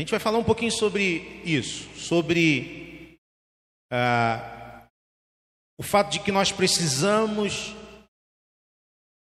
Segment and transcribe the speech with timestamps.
[0.00, 3.18] A gente vai falar um pouquinho sobre isso, sobre
[3.92, 4.88] ah,
[5.78, 7.74] o fato de que nós precisamos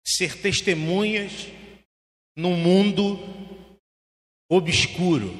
[0.08, 1.48] ser testemunhas
[2.38, 3.20] num mundo
[4.50, 5.34] obscuro,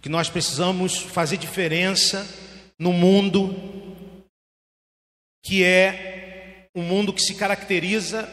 [0.00, 2.26] que nós precisamos fazer diferença
[2.80, 3.54] no mundo
[5.44, 8.28] que é um mundo que se caracteriza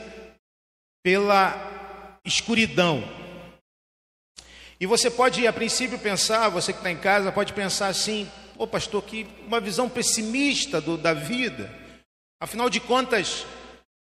[1.04, 3.29] pela escuridão.
[4.80, 8.66] E você pode, a princípio, pensar, você que está em casa, pode pensar assim: ô
[8.66, 11.70] pastor, que uma visão pessimista do, da vida.
[12.42, 13.46] Afinal de contas,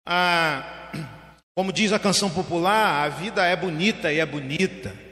[0.06, 0.92] a,
[1.56, 5.08] como diz a canção popular, a vida é bonita e é bonita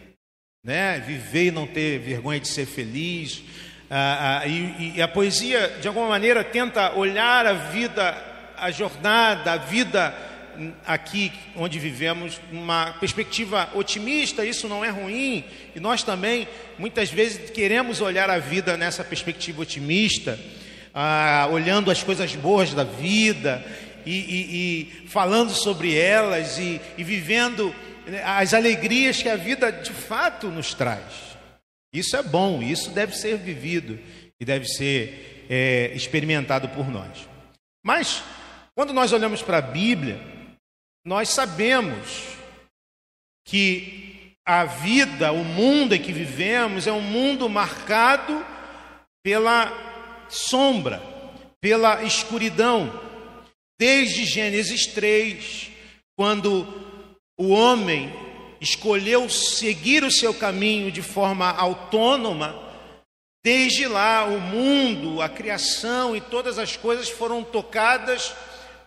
[0.66, 0.99] né?
[1.05, 3.44] Viver e não ter vergonha de ser feliz.
[4.47, 8.17] E, e, a poesia, de alguma maneira, tenta olhar a vida,
[8.58, 10.13] a jornada, a vida
[10.86, 14.45] aqui onde vivemos, uma perspectiva otimista.
[14.45, 15.44] Isso não é ruim.
[15.76, 16.48] E nós também,
[16.78, 20.39] muitas vezes, queremos olhar a vida nessa perspectiva otimista,
[20.94, 23.66] ah, olhando as coisas boas da vida
[24.06, 24.12] e,
[25.03, 27.73] e falando sobre elas e vivendo
[28.23, 31.36] as alegrias que a vida de fato nos traz.
[31.94, 33.97] Isso é bom, isso deve ser vivido
[34.40, 37.28] e deve ser é, experimentado por nós.
[37.84, 38.22] Mas,
[38.75, 40.19] quando nós olhamos para a Bíblia,
[41.06, 42.23] nós sabemos
[43.45, 48.44] que a vida, o mundo em que vivemos, é um mundo marcado
[49.23, 49.72] pela
[50.28, 51.02] sombra,
[51.62, 52.92] pela escuridão.
[53.80, 55.70] Desde Gênesis 3,
[56.17, 56.66] quando
[57.38, 58.12] o homem
[58.59, 62.64] escolheu seguir o seu caminho de forma autônoma,
[63.44, 68.34] desde lá o mundo, a criação e todas as coisas foram tocadas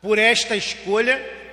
[0.03, 1.48] por esta escolha.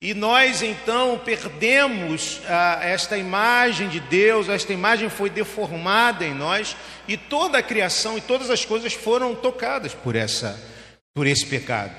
[0.00, 6.76] E nós então perdemos ah, esta imagem de Deus, esta imagem foi deformada em nós,
[7.08, 10.56] e toda a criação e todas as coisas foram tocadas por essa
[11.12, 11.90] por esse pecado.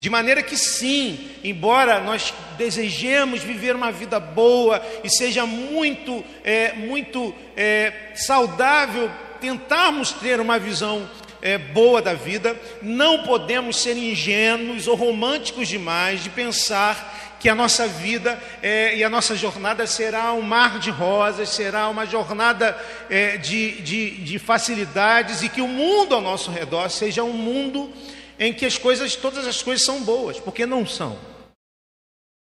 [0.00, 6.72] De maneira que, sim, embora nós desejemos viver uma vida boa e seja muito, é,
[6.74, 9.10] muito é, saudável
[9.40, 11.10] tentarmos ter uma visão
[11.42, 17.54] é, boa da vida, não podemos ser ingênuos ou românticos demais de pensar que a
[17.54, 22.78] nossa vida é, e a nossa jornada será um mar de rosas, será uma jornada
[23.08, 27.90] é, de, de, de facilidades e que o mundo ao nosso redor seja um mundo
[28.38, 31.18] em que as coisas, todas as coisas são boas, porque não são.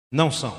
[0.09, 0.57] Não são.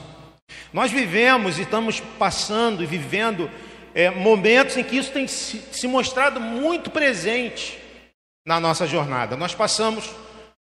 [0.72, 3.50] Nós vivemos e estamos passando e vivendo
[3.95, 7.78] é, momentos em que isso tem se, mostrado muito presente
[8.47, 9.37] na nossa jornada.
[9.37, 10.10] Nós passamos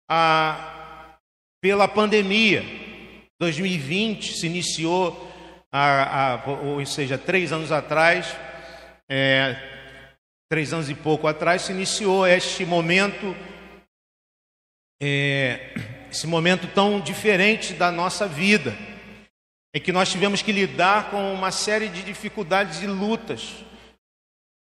[0.09, 1.15] a,
[1.61, 2.83] pela pandemia.
[3.43, 5.31] 2020 se iniciou,
[5.71, 8.35] a, a, ou seja, três anos atrás,
[9.09, 9.55] é,
[10.49, 13.35] três anos e pouco atrás, se iniciou este momento
[15.01, 15.73] é,
[16.09, 18.77] esse momento tão diferente da nossa vida,
[19.73, 23.53] em que nós tivemos que lidar com uma série de dificuldades e lutas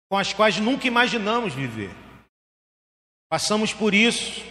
[0.08, 1.90] com as quais nunca imaginamos viver.
[3.28, 4.42] Passamos por isso,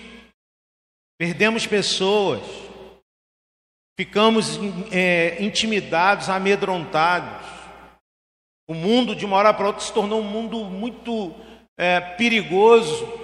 [1.17, 2.41] perdemos pessoas,
[3.99, 4.59] ficamos
[4.91, 7.47] é, intimidados, amedrontados.
[8.67, 11.35] O mundo, de uma hora para outra, se tornou um mundo muito
[11.77, 13.21] é, perigoso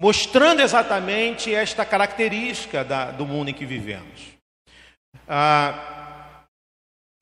[0.00, 4.36] mostrando exatamente esta característica da, do mundo em que vivemos.
[5.28, 6.44] Ah,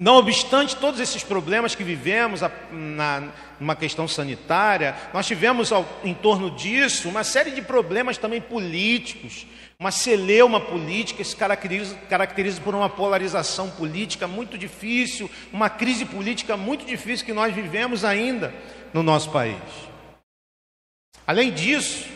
[0.00, 2.41] não obstante todos esses problemas que vivemos
[2.72, 8.41] na, numa questão sanitária, nós tivemos ao, em torno disso uma série de problemas também
[8.41, 9.47] políticos,
[9.84, 16.56] uma celeuma política se caracteriza, caracteriza por uma polarização política muito difícil, uma crise política
[16.56, 18.55] muito difícil que nós vivemos ainda
[18.94, 19.61] no nosso país.
[21.27, 22.09] Além disso,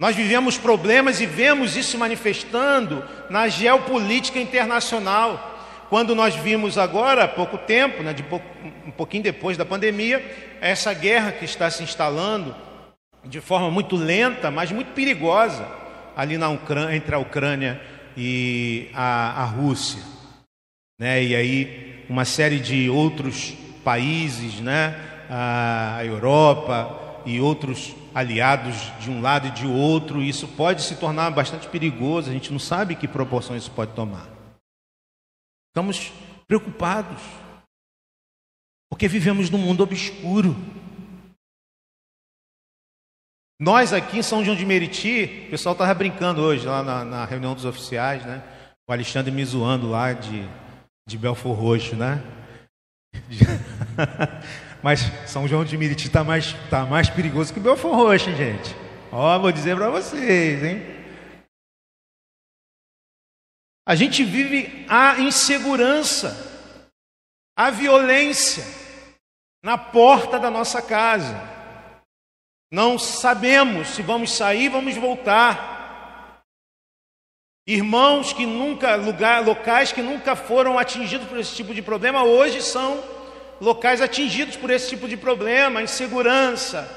[0.00, 5.60] nós vivemos problemas e vemos isso manifestando na geopolítica internacional.
[5.88, 8.46] Quando nós vimos agora, há pouco tempo, né, pouco,
[8.84, 10.18] um pouquinho depois da pandemia,
[10.60, 12.56] essa guerra que está se instalando
[13.24, 15.78] de forma muito lenta, mas muito perigosa,
[16.16, 17.80] ali na Ucrânia, entre a Ucrânia
[18.16, 20.02] e a, a Rússia.
[20.98, 21.24] Né?
[21.24, 23.54] E aí uma série de outros
[23.84, 24.94] países, né?
[25.28, 31.30] a Europa e outros aliados de um lado e de outro, isso pode se tornar
[31.30, 34.28] bastante perigoso, a gente não sabe que proporções isso pode tomar.
[35.68, 36.12] Estamos
[36.48, 37.22] preocupados,
[38.90, 40.56] porque vivemos num mundo obscuro.
[43.60, 47.24] Nós aqui em São João de Meriti, o pessoal estava brincando hoje lá na, na,
[47.26, 48.42] reunião dos oficiais, né?
[48.88, 50.48] O Alexandre me zoando lá de,
[51.06, 52.22] de Belfor Roxo, né?
[54.82, 58.74] Mas São João de Meriti está mais, tá mais perigoso que Belfort Roxo, gente.
[59.12, 60.82] Ó, vou dizer para vocês, hein?
[63.86, 66.34] A gente vive a insegurança,
[67.54, 68.64] a violência
[69.62, 71.49] na porta da nossa casa.
[72.72, 76.42] Não sabemos se vamos sair, vamos voltar.
[77.66, 82.62] Irmãos que nunca, lugar, locais que nunca foram atingidos por esse tipo de problema, hoje
[82.62, 83.02] são
[83.60, 86.88] locais atingidos por esse tipo de problema, insegurança,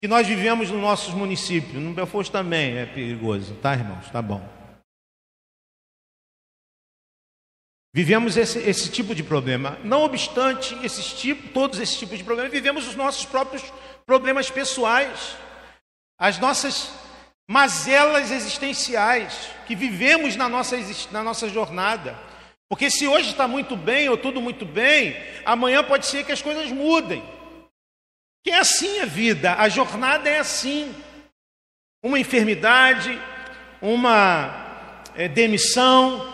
[0.00, 1.82] que nós vivemos nos nossos municípios.
[1.82, 4.08] No Belfort também é perigoso, tá, irmãos?
[4.10, 4.46] Tá bom.
[7.94, 9.78] Vivemos esse, esse tipo de problema.
[9.82, 13.62] Não obstante esses tipo, todos esses tipos de problemas, vivemos os nossos próprios
[14.06, 15.36] problemas pessoais,
[16.18, 16.90] as nossas
[17.48, 20.76] mazelas existenciais que vivemos na nossa,
[21.10, 22.18] na nossa jornada.
[22.68, 26.42] Porque se hoje está muito bem ou tudo muito bem, amanhã pode ser que as
[26.42, 27.22] coisas mudem.
[28.44, 30.94] Que é assim a vida, a jornada é assim.
[32.02, 33.20] Uma enfermidade,
[33.80, 36.32] uma é, demissão,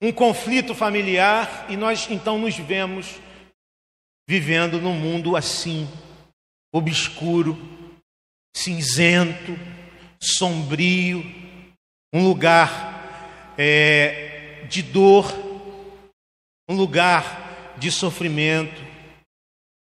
[0.00, 3.20] um conflito familiar, e nós então nos vemos
[4.28, 5.88] vivendo num mundo assim,
[6.72, 7.58] obscuro,
[8.54, 9.58] cinzento,
[10.20, 11.24] sombrio,
[12.12, 15.32] um lugar é, de dor,
[16.68, 18.80] um lugar de sofrimento,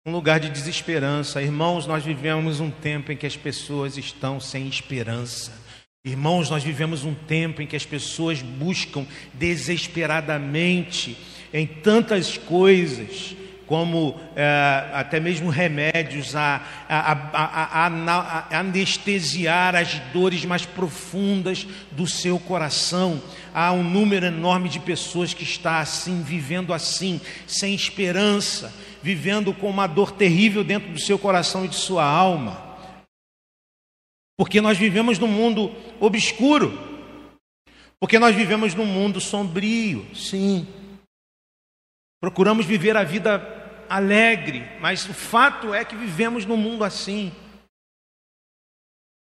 [0.05, 1.41] um lugar de desesperança.
[1.41, 5.51] Irmãos, nós vivemos um tempo em que as pessoas estão sem esperança.
[6.05, 11.17] Irmãos, nós vivemos um tempo em que as pessoas buscam desesperadamente
[11.53, 13.35] em tantas coisas
[13.69, 22.07] como é, até mesmo remédios a, a, a, a, anestesiar as dores mais profundas do
[22.07, 23.21] seu coração.
[23.54, 28.74] Há um número enorme de pessoas que está assim, vivendo assim, sem esperança,
[29.04, 32.75] vivendo com uma dor terrível dentro do seu coração e de sua alma.
[34.36, 36.75] Porque nós vivemos num mundo obscuro.
[38.00, 40.66] Porque nós vivemos num mundo sombrio, sim.
[42.19, 43.58] Procuramos viver a vida
[43.89, 47.31] alegre, mas o fato é que vivemos num mundo assim.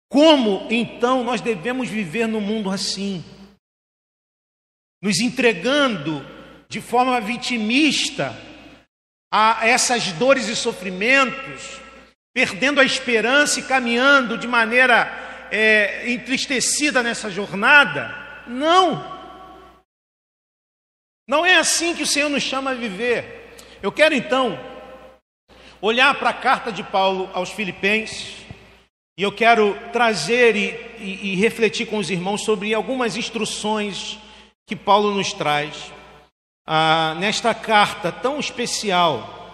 [0.09, 3.23] Como então nós devemos viver num mundo assim?
[5.01, 6.25] Nos entregando
[6.69, 8.35] de forma vitimista
[9.31, 11.79] a essas dores e sofrimentos,
[12.33, 18.43] perdendo a esperança e caminhando de maneira é, entristecida nessa jornada?
[18.47, 19.17] Não!
[21.27, 23.46] Não é assim que o Senhor nos chama a viver.
[23.79, 24.57] Eu quero então
[25.79, 28.37] olhar para a carta de Paulo aos Filipenses
[29.15, 34.17] e eu quero trazer e, e, e, refletir com os irmãos sobre algumas instruções
[34.65, 35.93] que Paulo nos traz
[36.65, 39.53] ah, nesta carta tão especial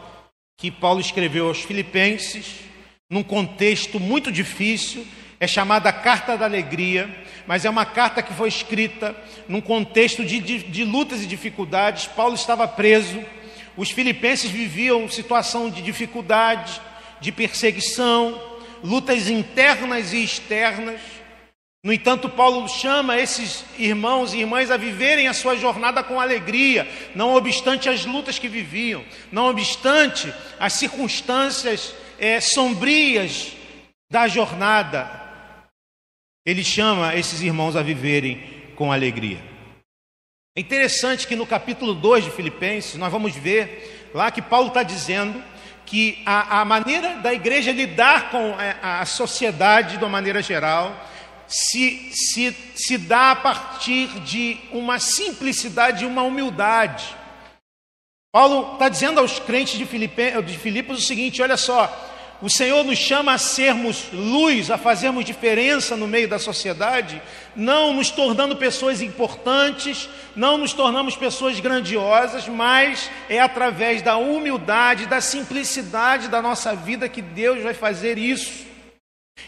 [0.58, 2.62] que Paulo escreveu aos Filipenses,
[3.10, 5.06] num contexto muito difícil,
[5.38, 7.14] é chamada Carta da Alegria,
[7.46, 9.14] mas é uma carta que foi escrita
[9.50, 12.08] num contexto de, de, de lutas e dificuldades.
[12.08, 13.22] Paulo estava preso
[13.76, 16.80] os filipenses viviam situação de dificuldade,
[17.20, 18.42] de perseguição,
[18.84, 21.02] lutas internas e externas.
[21.84, 26.88] No entanto, Paulo chama esses irmãos e irmãs a viverem a sua jornada com alegria,
[27.14, 33.52] não obstante as lutas que viviam, não obstante as circunstâncias é, sombrias
[34.10, 35.10] da jornada.
[36.46, 38.42] Ele chama esses irmãos a viverem
[38.76, 39.53] com alegria.
[40.56, 44.84] É interessante que no capítulo 2 de Filipenses, nós vamos ver lá que Paulo está
[44.84, 45.44] dizendo
[45.84, 50.96] que a, a, maneira da igreja lidar com a, a sociedade de uma maneira geral
[51.48, 57.16] se, se, se dá a partir de uma simplicidade e uma humildade.
[58.32, 61.88] Paulo está dizendo aos crentes de, Filipe, de Filipos o seguinte: olha só,
[62.44, 67.22] o Senhor nos chama a sermos luz, a fazermos diferença no meio da sociedade,
[67.56, 75.06] não nos tornando pessoas importantes, não nos tornamos pessoas grandiosas, mas é através da humildade,
[75.06, 78.66] da simplicidade da nossa vida que Deus vai fazer isso.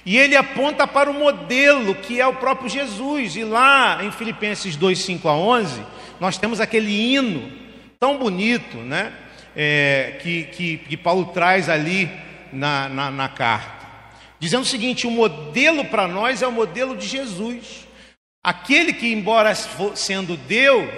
[0.06, 3.36] E ele aponta para o modelo que é o próprio Jesus.
[3.36, 5.84] E lá em Filipenses 2, 5 a 11,
[6.18, 7.52] nós temos aquele hino
[8.00, 9.12] tão bonito, né?
[9.54, 12.10] É, que, que, que Paulo traz ali
[12.52, 13.86] na, na, na carta,
[14.40, 17.88] dizendo o seguinte: o modelo para nós é o modelo de Jesus,
[18.44, 20.90] aquele que, embora sendo Deus,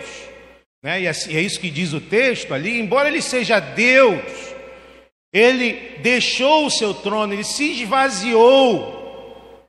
[0.84, 4.24] né, e é, é isso que diz o texto ali, embora ele seja Deus,
[5.34, 9.68] ele deixou o seu trono, ele se esvaziou,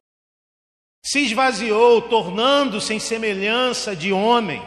[1.04, 4.62] se esvaziou, tornando-se em semelhança de homem,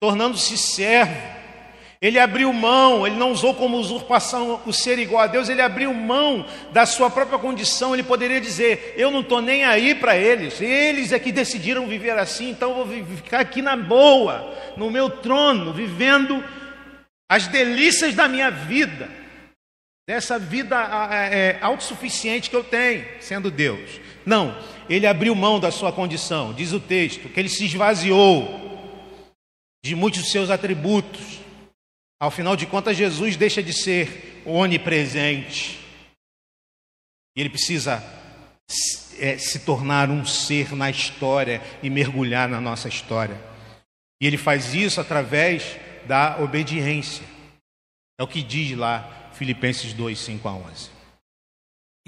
[0.00, 1.35] tornando-se servo
[2.00, 5.94] Ele abriu mão, ele não usou como usurpação o ser igual a Deus, ele abriu
[5.94, 7.94] mão da sua própria condição.
[7.94, 12.18] Ele poderia dizer: Eu não estou nem aí para eles, eles é que decidiram viver
[12.18, 16.44] assim, então eu vou ficar aqui na boa, no meu trono, vivendo
[17.30, 19.08] as delícias da minha vida,
[20.06, 20.76] dessa vida
[21.10, 24.00] é, autossuficiente que eu tenho, sendo Deus.
[24.24, 24.54] Não,
[24.88, 28.66] ele abriu mão da sua condição, diz o texto, que ele se esvaziou
[29.82, 31.45] de muitos dos seus atributos
[32.26, 35.78] ao final de contas, Jesus deixa de ser onipresente.
[37.36, 38.02] Ele precisa
[39.16, 43.40] é, se tornar um ser na história e mergulhar na nossa história.
[44.20, 47.24] E ele faz isso através da obediência.
[48.18, 50.90] É o que diz lá Filipenses 2, 5 a 11.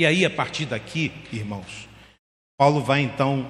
[0.00, 1.88] E aí, a partir daqui, irmãos,
[2.58, 3.48] Paulo vai então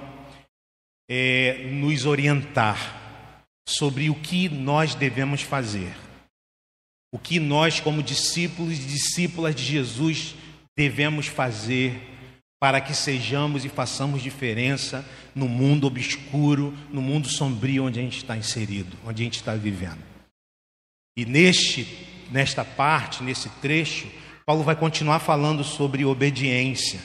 [1.09, 3.31] é, nos orientar
[3.67, 6.08] sobre o que nós devemos fazer
[7.11, 10.35] o que nós, como discípulos e discípulas de Jesus,
[10.77, 11.99] devemos fazer
[12.59, 18.17] para que sejamos e façamos diferença no mundo obscuro, no mundo sombrio onde a gente
[18.17, 20.03] está inserido, onde a gente está vivendo.
[21.17, 21.87] E neste,
[22.31, 24.07] nesta parte, nesse trecho,
[24.45, 26.99] Paulo vai continuar falando sobre obediência.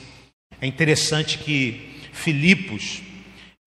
[0.61, 3.00] É interessante que Filipos,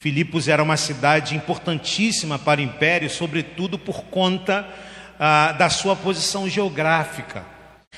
[0.02, 4.68] Filipos era uma cidade importantíssima para o império, sobretudo por conta
[5.20, 7.46] ah, da sua posição geográfica.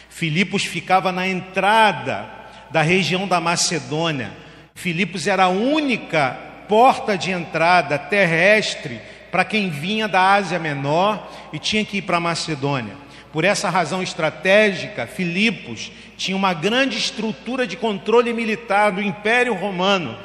[0.10, 2.30] Filipos ficava na entrada
[2.70, 4.32] da região da Macedônia.
[4.76, 11.60] Filipos era a única porta de entrada terrestre para quem vinha da Ásia Menor e
[11.60, 12.96] tinha que ir para a Macedônia.
[13.32, 20.18] Por essa razão estratégica, Filipos tinha uma grande estrutura de controle militar do Império Romano.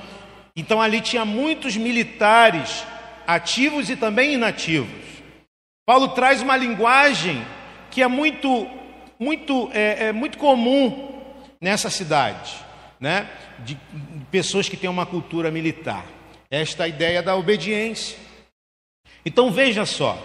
[0.56, 2.84] Então ali tinha muitos militares
[3.26, 5.13] ativos e também inativos.
[5.86, 7.44] Paulo traz uma linguagem
[7.90, 8.68] que é muito,
[9.18, 11.22] muito, é, é muito comum
[11.60, 12.54] nessa cidade,
[12.98, 13.28] né?
[13.60, 16.06] De, de pessoas que têm uma cultura militar.
[16.50, 18.18] Esta é ideia da obediência.
[19.24, 20.22] Então veja só,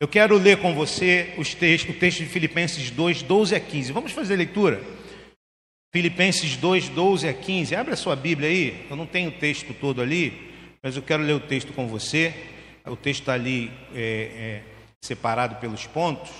[0.00, 3.92] eu quero ler com você os textos, o texto de Filipenses 2, 12 a 15.
[3.92, 4.80] Vamos fazer a leitura?
[5.92, 7.74] Filipenses 2, 12 a 15.
[7.74, 8.86] Abre a sua Bíblia aí.
[8.90, 10.52] Eu não tenho o texto todo ali,
[10.82, 12.34] mas eu quero ler o texto com você.
[12.84, 14.75] O texto está ali é, é,
[15.06, 16.30] separado pelos pontos,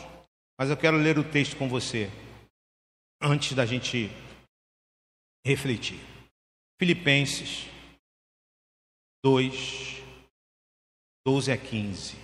[0.58, 2.10] mas eu quero ler o texto com você
[3.22, 4.08] antes da gente
[5.44, 6.00] refletir.
[6.78, 7.66] Filipenses
[9.24, 10.02] 2,
[11.24, 12.16] 12 a 15.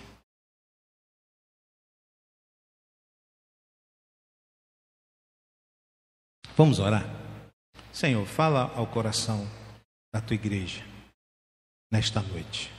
[6.55, 7.03] Vamos orar?
[7.91, 9.45] Senhor, fala ao coração
[10.13, 10.83] da tua igreja
[11.91, 12.69] nesta noite.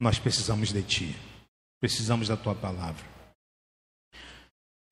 [0.00, 1.31] Nós precisamos de ti.
[1.82, 3.04] Precisamos da tua palavra.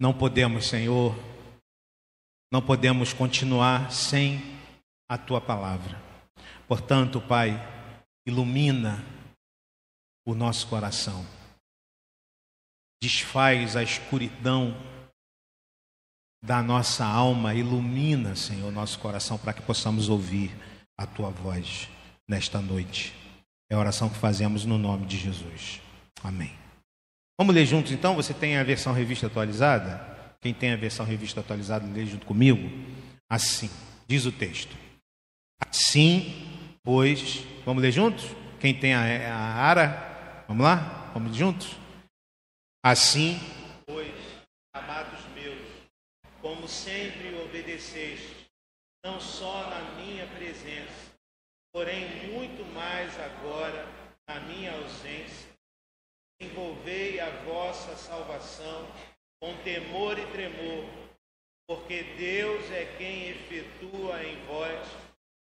[0.01, 1.15] Não podemos, Senhor,
[2.53, 4.41] não podemos continuar sem
[5.09, 6.03] a tua palavra.
[6.67, 7.53] Portanto, Pai,
[8.27, 8.99] ilumina
[10.27, 11.25] o nosso coração.
[13.01, 14.75] Desfaz a escuridão
[16.45, 20.51] da nossa alma, ilumina, Senhor, nosso coração para que possamos ouvir
[20.99, 21.89] a tua voz
[22.29, 23.15] nesta noite.
[23.71, 25.81] É a oração que fazemos no nome de Jesus.
[26.25, 26.60] Amém.
[27.41, 28.15] Vamos ler juntos então?
[28.17, 29.99] Você tem a versão revista atualizada?
[30.43, 32.69] Quem tem a versão revista atualizada, lê junto comigo.
[33.31, 33.71] Assim,
[34.07, 34.77] diz o texto.
[35.59, 36.35] Assim,
[36.83, 38.27] pois, vamos ler juntos?
[38.61, 41.11] Quem tem a, a ara, vamos lá?
[41.15, 41.79] Vamos juntos?
[42.85, 43.41] Assim,
[43.87, 44.13] pois,
[44.75, 45.63] amados meus,
[46.43, 48.51] como sempre obedeceste,
[49.03, 51.15] não só na minha presença,
[51.73, 52.05] porém
[52.35, 53.89] muito mais agora
[54.29, 55.50] na minha ausência,
[56.41, 58.87] envolvei a vossa salvação
[59.39, 60.87] com temor e tremor,
[61.69, 64.81] porque Deus é quem efetua em vós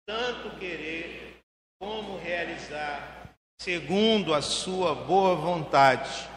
[0.06, 1.36] tanto querer
[1.78, 6.28] como realizar, segundo a sua boa vontade.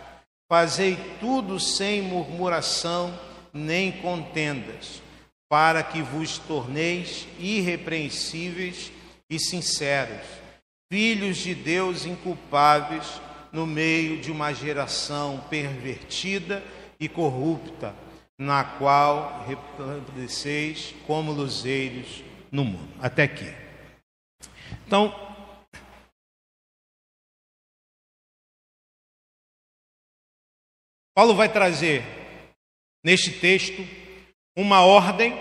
[0.52, 3.18] Fazei tudo sem murmuração
[3.54, 5.02] nem contendas,
[5.48, 8.92] para que vos torneis irrepreensíveis
[9.30, 10.26] e sinceros,
[10.92, 16.64] filhos de Deus inculpáveis no meio de uma geração pervertida
[17.00, 17.96] e corrupta,
[18.38, 22.94] na qual resplandeceis como luzeiros no mundo.
[23.02, 23.54] Até aqui.
[24.86, 25.14] Então,
[31.14, 32.04] Paulo vai trazer
[33.04, 33.82] neste texto
[34.56, 35.34] uma ordem,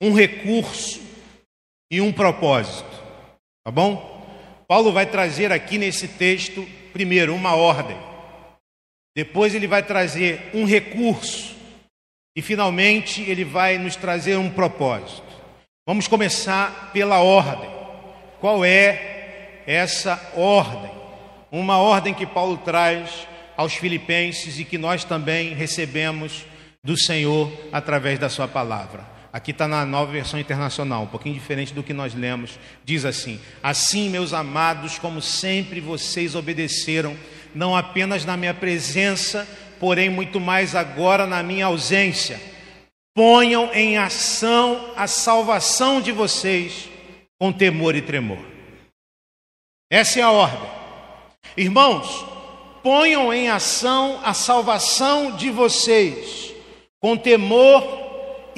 [0.00, 1.00] um recurso
[1.90, 2.90] e um propósito.
[3.64, 4.19] Tá bom?
[4.70, 7.96] Paulo vai trazer aqui nesse texto, primeiro, uma ordem.
[9.16, 11.56] Depois ele vai trazer um recurso.
[12.36, 15.26] E finalmente ele vai nos trazer um propósito.
[15.84, 17.68] Vamos começar pela ordem.
[18.40, 20.92] Qual é essa ordem?
[21.50, 26.46] Uma ordem que Paulo traz aos Filipenses e que nós também recebemos
[26.84, 29.04] do Senhor através da Sua palavra.
[29.32, 32.58] Aqui está na nova versão internacional, um pouquinho diferente do que nós lemos.
[32.84, 37.16] Diz assim: Assim, meus amados, como sempre vocês obedeceram,
[37.54, 39.46] não apenas na minha presença,
[39.78, 42.40] porém muito mais agora na minha ausência.
[43.14, 46.88] Ponham em ação a salvação de vocês
[47.38, 48.44] com temor e tremor.
[49.88, 50.70] Essa é a ordem.
[51.56, 52.24] Irmãos,
[52.82, 56.52] ponham em ação a salvação de vocês
[57.00, 58.09] com temor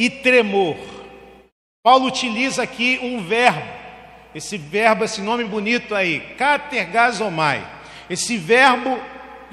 [0.02, 0.76] e tremor.
[1.80, 3.62] Paulo utiliza aqui um verbo,
[4.34, 7.64] esse verbo, esse nome bonito aí, katergazomai.
[8.10, 9.00] Esse verbo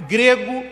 [0.08, 0.66] grego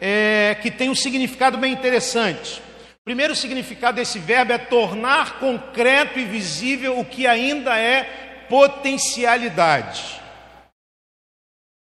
[0.00, 2.60] é, que tem um significado bem interessante.
[2.60, 8.04] O primeiro significado desse verbo é tornar concreto e visível o que ainda é
[8.48, 10.20] potencialidade.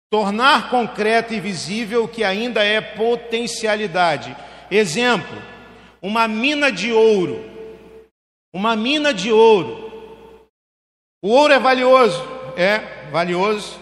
[0.09, 4.35] Tornar concreto e visível o que ainda é potencialidade.
[4.71, 5.54] Exemplo:
[6.05, 7.43] uma mina de ouro.
[8.53, 9.89] Uma mina de ouro.
[11.19, 12.23] O ouro é valioso,
[12.55, 13.79] é valioso.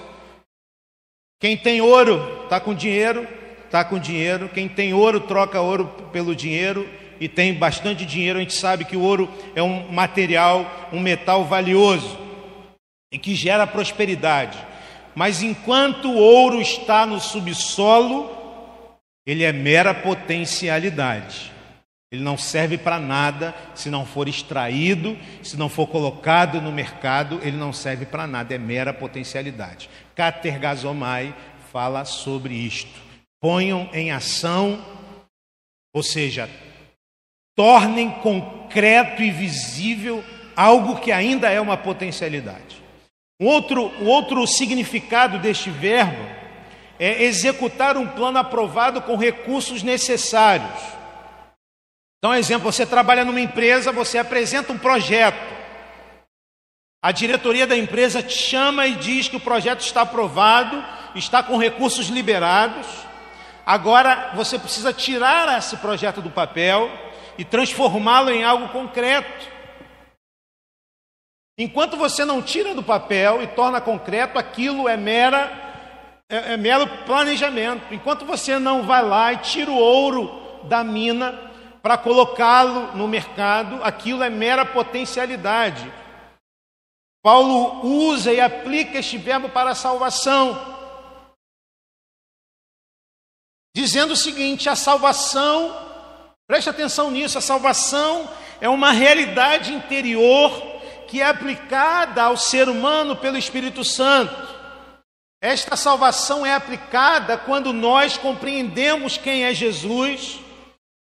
[1.38, 3.28] Quem tem ouro está com dinheiro,
[3.66, 4.48] está com dinheiro.
[4.48, 6.90] Quem tem ouro troca ouro pelo dinheiro
[7.20, 8.40] e tem bastante dinheiro.
[8.40, 12.18] A gente sabe que o ouro é um material, um metal valioso
[13.12, 14.58] e que gera prosperidade.
[15.14, 18.32] Mas enquanto o ouro está no subsolo,
[19.28, 21.53] ele é mera potencialidade.
[22.14, 27.40] Ele não serve para nada se não for extraído, se não for colocado no mercado,
[27.42, 29.90] ele não serve para nada, é mera potencialidade.
[30.14, 31.36] Catergazomai
[31.72, 33.02] fala sobre isto.
[33.42, 34.80] Ponham em ação,
[35.92, 36.48] ou seja,
[37.56, 40.24] tornem concreto e visível
[40.56, 42.80] algo que ainda é uma potencialidade.
[43.42, 46.24] Um outro, um outro significado deste verbo
[47.00, 51.02] é executar um plano aprovado com recursos necessários.
[52.24, 55.54] Então, exemplo, você trabalha numa empresa, você apresenta um projeto.
[57.04, 60.82] A diretoria da empresa te chama e diz que o projeto está aprovado,
[61.16, 62.88] está com recursos liberados.
[63.66, 66.90] Agora você precisa tirar esse projeto do papel
[67.38, 69.52] e transformá-lo em algo concreto.
[71.58, 75.52] Enquanto você não tira do papel e torna concreto, aquilo é mera
[76.30, 77.94] é, é mero planejamento.
[77.94, 81.52] Enquanto você não vai lá e tira o ouro da mina
[81.84, 85.92] para colocá-lo no mercado, aquilo é mera potencialidade.
[87.22, 90.58] Paulo usa e aplica este verbo para a salvação,
[93.76, 95.76] dizendo o seguinte: a salvação,
[96.48, 98.30] preste atenção nisso, a salvação
[98.62, 100.52] é uma realidade interior
[101.10, 104.54] que é aplicada ao ser humano pelo Espírito Santo.
[105.42, 110.40] Esta salvação é aplicada quando nós compreendemos quem é Jesus,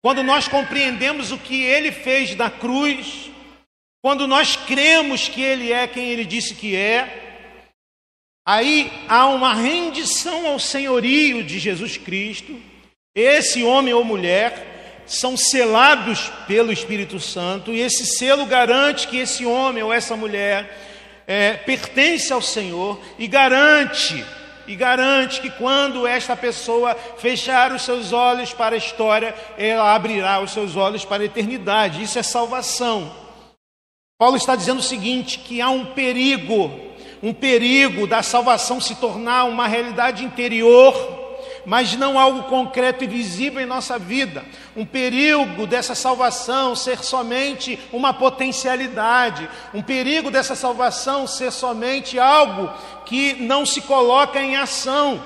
[0.01, 3.29] quando nós compreendemos o que ele fez na cruz,
[4.01, 7.23] quando nós cremos que ele é quem ele disse que é.
[8.45, 12.61] Aí há uma rendição ao senhorio de Jesus Cristo.
[13.13, 19.45] Esse homem ou mulher são selados pelo Espírito Santo, e esse selo garante que esse
[19.45, 24.23] homem ou essa mulher é, pertence ao Senhor e garante,
[24.67, 30.41] e garante que quando esta pessoa fechar os seus olhos para a história, ela abrirá
[30.41, 32.03] os seus olhos para a eternidade.
[32.03, 33.11] Isso é salvação.
[34.19, 36.71] Paulo está dizendo o seguinte: que há um perigo,
[37.23, 41.26] um perigo da salvação se tornar uma realidade interior
[41.67, 44.45] mas não algo concreto e visível em nossa vida.
[44.73, 52.73] Um perigo dessa salvação ser somente uma potencialidade, um perigo dessa salvação ser somente algo
[53.05, 55.21] que não se coloca em ação.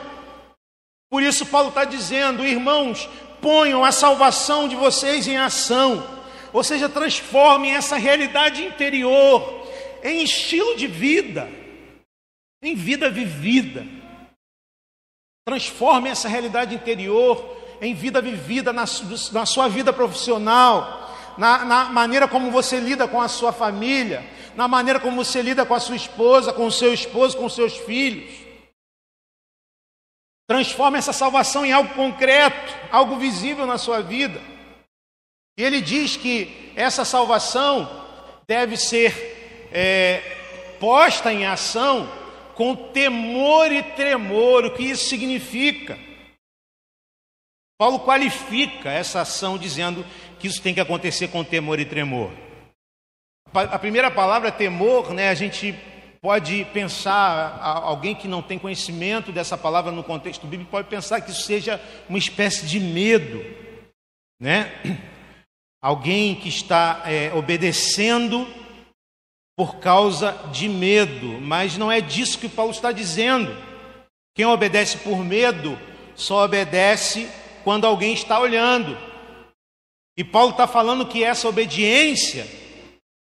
[1.12, 3.08] Por isso, Paulo está dizendo, irmãos,
[3.40, 6.04] ponham a salvação de vocês em ação,
[6.52, 9.68] ou seja, transformem essa realidade interior
[10.04, 11.48] em estilo de vida,
[12.64, 14.01] em vida vivida.
[15.46, 18.86] Transforme essa realidade interior em vida vivida na,
[19.32, 24.24] na sua vida profissional, na, na, maneira como você lida com a sua família,
[24.56, 27.56] na maneira como você lida com a sua esposa, com o seu esposo, com os
[27.56, 28.32] seus filhos.
[30.48, 34.40] Transforme essa salvação em algo concreto, algo visível na sua vida.
[35.58, 37.90] E ele diz que essa salvação
[38.48, 40.22] deve ser é,
[40.80, 42.21] posta em ação
[42.56, 44.66] com temor e tremor.
[44.66, 45.98] O que isso significa?
[47.78, 50.06] Paulo qualifica essa ação dizendo
[50.40, 52.32] que isso tem que acontecer com temor e tremor.
[53.54, 55.76] A primeira palavra temor, né, a gente
[56.22, 61.32] pode pensar, alguém que não tem conhecimento dessa palavra no contexto bíblico pode pensar que
[61.32, 63.44] isso seja uma espécie de medo,
[64.40, 64.72] né?
[65.82, 68.48] Alguém que está é, obedecendo
[69.56, 73.56] por causa de medo, mas não é disso que Paulo está dizendo.
[74.34, 75.78] Quem obedece por medo
[76.16, 77.28] só obedece
[77.64, 78.98] quando alguém está olhando.
[80.18, 82.48] E Paulo está falando que essa obediência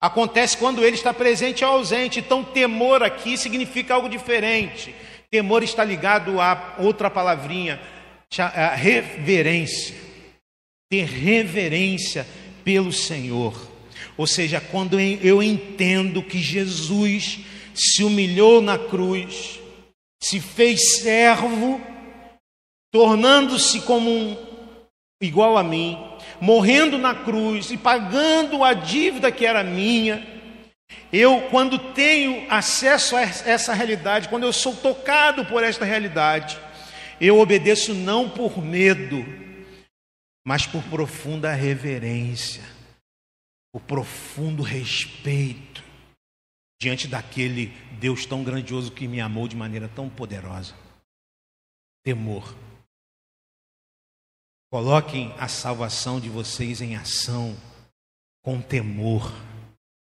[0.01, 2.19] acontece quando ele está presente ou ausente.
[2.19, 4.93] Então, temor aqui significa algo diferente.
[5.29, 7.79] Temor está ligado a outra palavrinha,
[8.37, 9.95] a reverência.
[10.89, 12.25] Ter reverência
[12.63, 13.66] pelo Senhor.
[14.17, 17.39] Ou seja, quando eu entendo que Jesus
[17.73, 19.59] se humilhou na cruz,
[20.21, 21.79] se fez servo,
[22.91, 24.37] tornando-se como um
[25.21, 25.97] igual a mim,
[26.39, 30.25] morrendo na cruz e pagando a dívida que era minha.
[31.11, 36.57] Eu, quando tenho acesso a essa realidade, quando eu sou tocado por esta realidade,
[37.19, 39.25] eu obedeço não por medo,
[40.45, 42.63] mas por profunda reverência,
[43.71, 45.83] por profundo respeito
[46.79, 47.67] diante daquele
[47.99, 50.75] Deus tão grandioso que me amou de maneira tão poderosa.
[52.03, 52.55] Temor.
[54.69, 57.55] Coloquem a salvação de vocês em ação
[58.43, 59.23] com temor,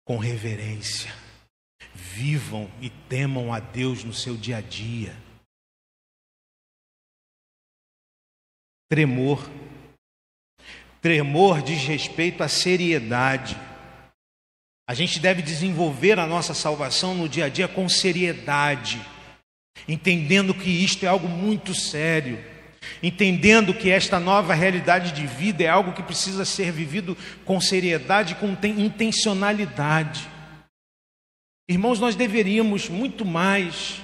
[0.04, 1.10] com reverência.
[1.94, 5.16] Vivam e temam a Deus no seu dia a dia.
[8.88, 9.38] Tremor.
[11.00, 13.56] Tremor diz respeito à seriedade.
[14.88, 19.00] A gente deve desenvolver a nossa salvação no dia a dia com seriedade,
[19.88, 22.38] entendendo que isto é algo muito sério
[23.02, 28.34] entendendo que esta nova realidade de vida é algo que precisa ser vivido com seriedade,
[28.34, 30.28] com intencionalidade.
[31.68, 34.00] Irmãos, nós deveríamos muito mais,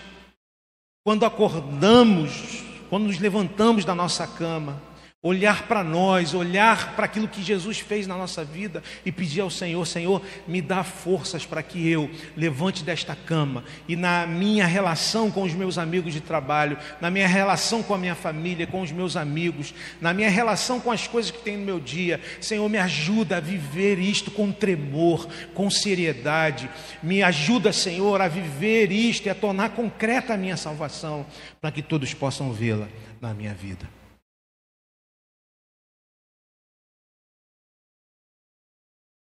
[1.05, 4.81] quando acordamos, quando nos levantamos da nossa cama,
[5.27, 9.51] olhar para nós, olhar para aquilo que Jesus fez na nossa vida e pedir ao
[9.51, 15.31] Senhor: Senhor, me dá forças para que eu levante desta cama e na minha relação
[15.31, 18.93] com os meus amigos de trabalho, na minha relação com a minha família, com os
[18.93, 22.79] meus amigos, na minha relação com as coisas que tem no meu dia, Senhor, me
[22.79, 26.71] ajuda a viver isto com tremor, com seriedade,
[27.03, 31.27] me ajuda, Senhor, a viver isto e a tornar concreta a minha salvação,
[31.61, 32.89] para que todos possam vê-la
[33.21, 33.96] na minha vida.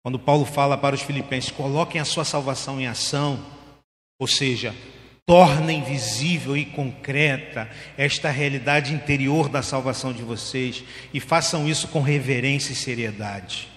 [0.03, 3.43] Quando Paulo fala para os filipenses, coloquem a sua salvação em ação,
[4.19, 4.73] ou seja,
[5.25, 10.83] tornem visível e concreta esta realidade interior da salvação de vocês
[11.13, 13.67] e façam isso com reverência e seriedade.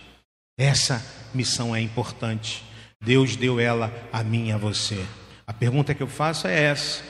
[0.59, 1.05] Essa
[1.35, 2.65] missão é importante.
[3.01, 5.05] Deus deu ela a mim e a você.
[5.47, 7.03] A pergunta que eu faço é essa: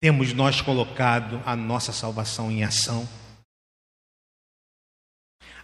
[0.00, 3.08] temos nós colocado a nossa salvação em ação?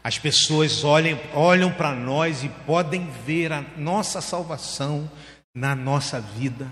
[0.05, 5.11] As pessoas olham, olham para nós e podem ver a nossa salvação
[5.55, 6.71] na nossa vida,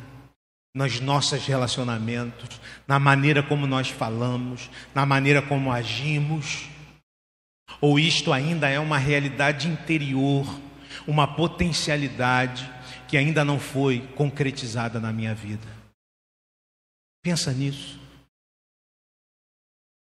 [0.74, 6.68] nos nossos relacionamentos, na maneira como nós falamos, na maneira como agimos.
[7.80, 10.46] Ou isto ainda é uma realidade interior,
[11.06, 12.70] uma potencialidade
[13.08, 15.66] que ainda não foi concretizada na minha vida.
[17.22, 18.01] Pensa nisso.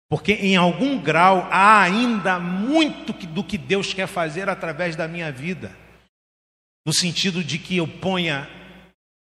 [0.10, 5.32] Porque em algum grau há ainda muito do que Deus quer fazer através da minha
[5.32, 5.76] vida,
[6.86, 8.48] no sentido de que eu ponha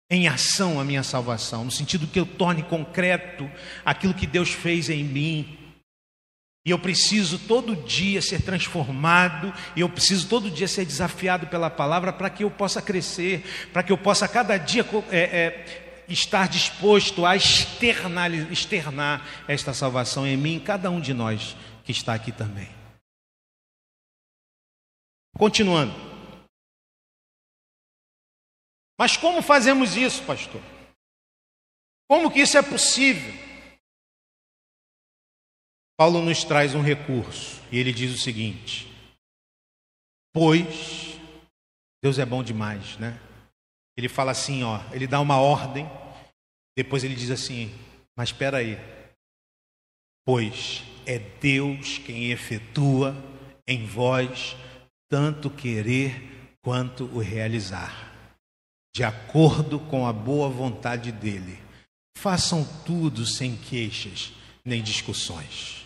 [0.10, 3.50] em ação a minha salvação, no sentido que eu torne concreto
[3.84, 5.58] aquilo que Deus fez em mim.
[6.66, 11.70] E eu preciso todo dia ser transformado, e eu preciso todo dia ser desafiado pela
[11.70, 16.48] palavra para que eu possa crescer, para que eu possa cada dia é, é, estar
[16.48, 22.32] disposto a externar, externar esta salvação em mim, cada um de nós que está aqui
[22.32, 22.70] também.
[25.38, 25.94] Continuando.
[29.00, 30.62] Mas como fazemos isso, pastor?
[32.08, 33.34] Como que isso é possível?
[35.98, 38.88] Paulo nos traz um recurso e ele diz o seguinte:
[40.34, 41.20] Pois
[42.04, 43.20] Deus é bom demais, né?
[43.98, 45.90] Ele fala assim, ó, ele dá uma ordem,
[46.76, 47.72] depois ele diz assim:
[48.18, 48.78] "Mas espera aí.
[50.26, 53.16] Pois é Deus quem efetua
[53.68, 54.56] em vós
[55.10, 58.12] tanto querer quanto o realizar,
[58.96, 61.62] de acordo com a boa vontade dele.
[62.18, 64.32] Façam tudo sem queixas
[64.66, 65.84] nem discussões."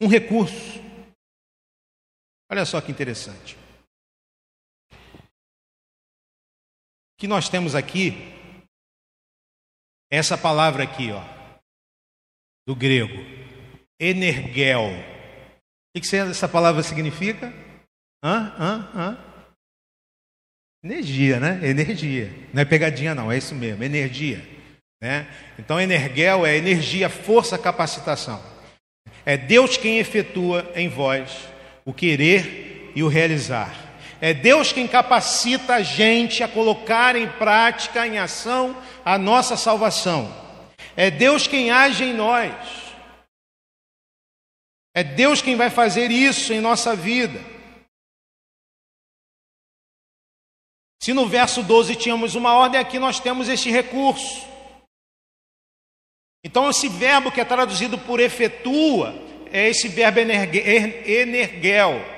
[0.00, 0.80] um recurso.
[2.50, 3.56] Olha só que interessante.
[7.24, 8.12] Que nós temos aqui,
[10.12, 11.22] essa palavra aqui, ó,
[12.68, 13.16] do grego,
[13.98, 14.90] energel.
[15.96, 17.50] O que essa palavra significa?
[18.22, 18.54] Hã?
[18.58, 18.90] Hã?
[18.94, 19.18] Hã?
[20.84, 21.66] Energia, né?
[21.66, 22.30] Energia.
[22.52, 24.46] Não é pegadinha, não, é isso mesmo, energia.
[25.00, 25.26] Né?
[25.58, 28.38] Então, energel é energia, força, capacitação.
[29.24, 31.48] É Deus quem efetua em vós
[31.86, 33.83] o querer e o realizar.
[34.20, 40.32] É Deus quem capacita a gente a colocar em prática, em ação, a nossa salvação.
[40.96, 42.54] É Deus quem age em nós.
[44.94, 47.40] É Deus quem vai fazer isso em nossa vida.
[51.02, 54.46] Se no verso 12 tínhamos uma ordem, aqui nós temos este recurso.
[56.42, 59.14] Então, esse verbo que é traduzido por efetua,
[59.50, 62.13] é esse verbo energel.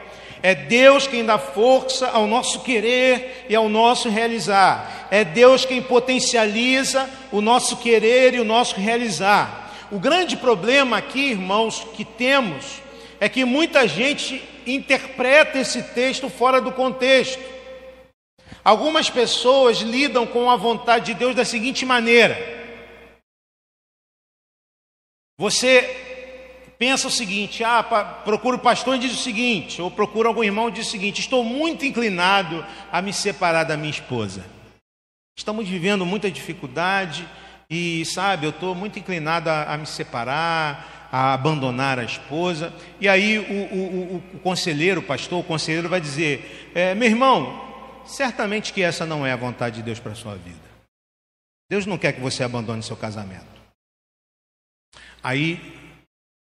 [0.47, 5.09] É Deus quem dá força ao nosso querer e ao nosso realizar.
[5.11, 9.75] É Deus quem potencializa o nosso querer e o nosso realizar.
[9.91, 12.81] O grande problema aqui, irmãos, que temos
[13.19, 17.43] é que muita gente interpreta esse texto fora do contexto.
[18.63, 22.39] Algumas pessoas lidam com a vontade de Deus da seguinte maneira:
[25.37, 26.06] você
[26.79, 30.69] pensa o seguinte: ah, procura o pastor e diz o seguinte, ou procura algum irmão
[30.69, 34.45] e diz o seguinte: estou muito inclinado a me separar da minha esposa.
[35.37, 37.29] Estamos vivendo muita dificuldade
[37.69, 42.73] e, sabe, eu estou muito inclinado a, a, me separar, a abandonar a esposa.
[43.01, 47.09] E aí o, o, o, o conselheiro, o pastor, o conselheiro vai dizer: é, meu
[47.09, 47.67] irmão,
[48.07, 50.67] certamente que essa não é a vontade de Deus para a sua vida.
[51.69, 53.57] Deus não quer que você abandone seu casamento.
[55.23, 55.76] Aí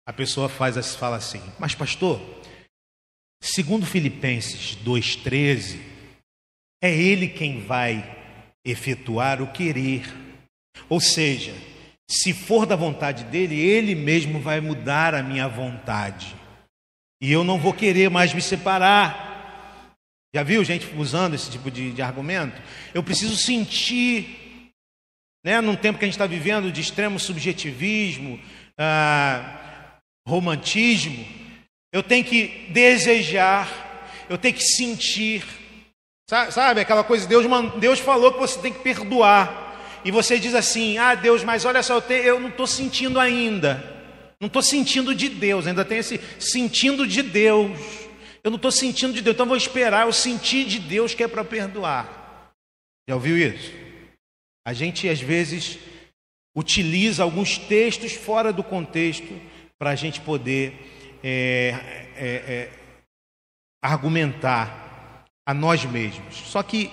[0.06, 2.22] a pessoa faz fala assim: "Mas pastor,
[3.42, 5.80] segundo Filipenses 2:13,
[6.82, 8.16] é ele quem vai
[8.66, 10.04] efetuar o querer.
[10.90, 11.54] Ou seja,
[12.10, 16.36] se for da vontade dele, ele mesmo vai mudar a minha vontade.
[17.22, 19.96] E eu não vou querer mais me separar.
[20.36, 22.62] Já viu gente usando esse tipo de, de argumento?
[22.94, 24.72] Eu preciso sentir,
[25.46, 28.40] né, num tempo que a gente está vivendo de extremo subjetivismo,
[28.78, 29.65] ah,
[30.28, 31.26] romantismo,
[31.94, 35.44] eu tenho que desejar, eu tenho que sentir.
[36.28, 37.46] Sabe, aquela coisa, Deus,
[37.80, 40.02] Deus falou que você tem que perdoar.
[40.04, 43.20] E você diz assim: Ah, Deus, mas olha só, eu, te, eu não estou sentindo
[43.20, 43.94] ainda.
[44.40, 47.80] Não estou sentindo de Deus, ainda tem esse sentindo de Deus.
[48.44, 51.28] Eu não estou sentindo de Deus, então vou esperar eu sentir de Deus que é
[51.28, 52.52] para perdoar.
[53.08, 53.72] Já ouviu isso?
[54.66, 55.80] A gente às vezes
[56.56, 59.34] utiliza alguns textos fora do contexto
[59.80, 61.74] para a gente poder é,
[62.16, 62.72] é, é,
[63.84, 66.36] argumentar a nós mesmos.
[66.36, 66.92] Só que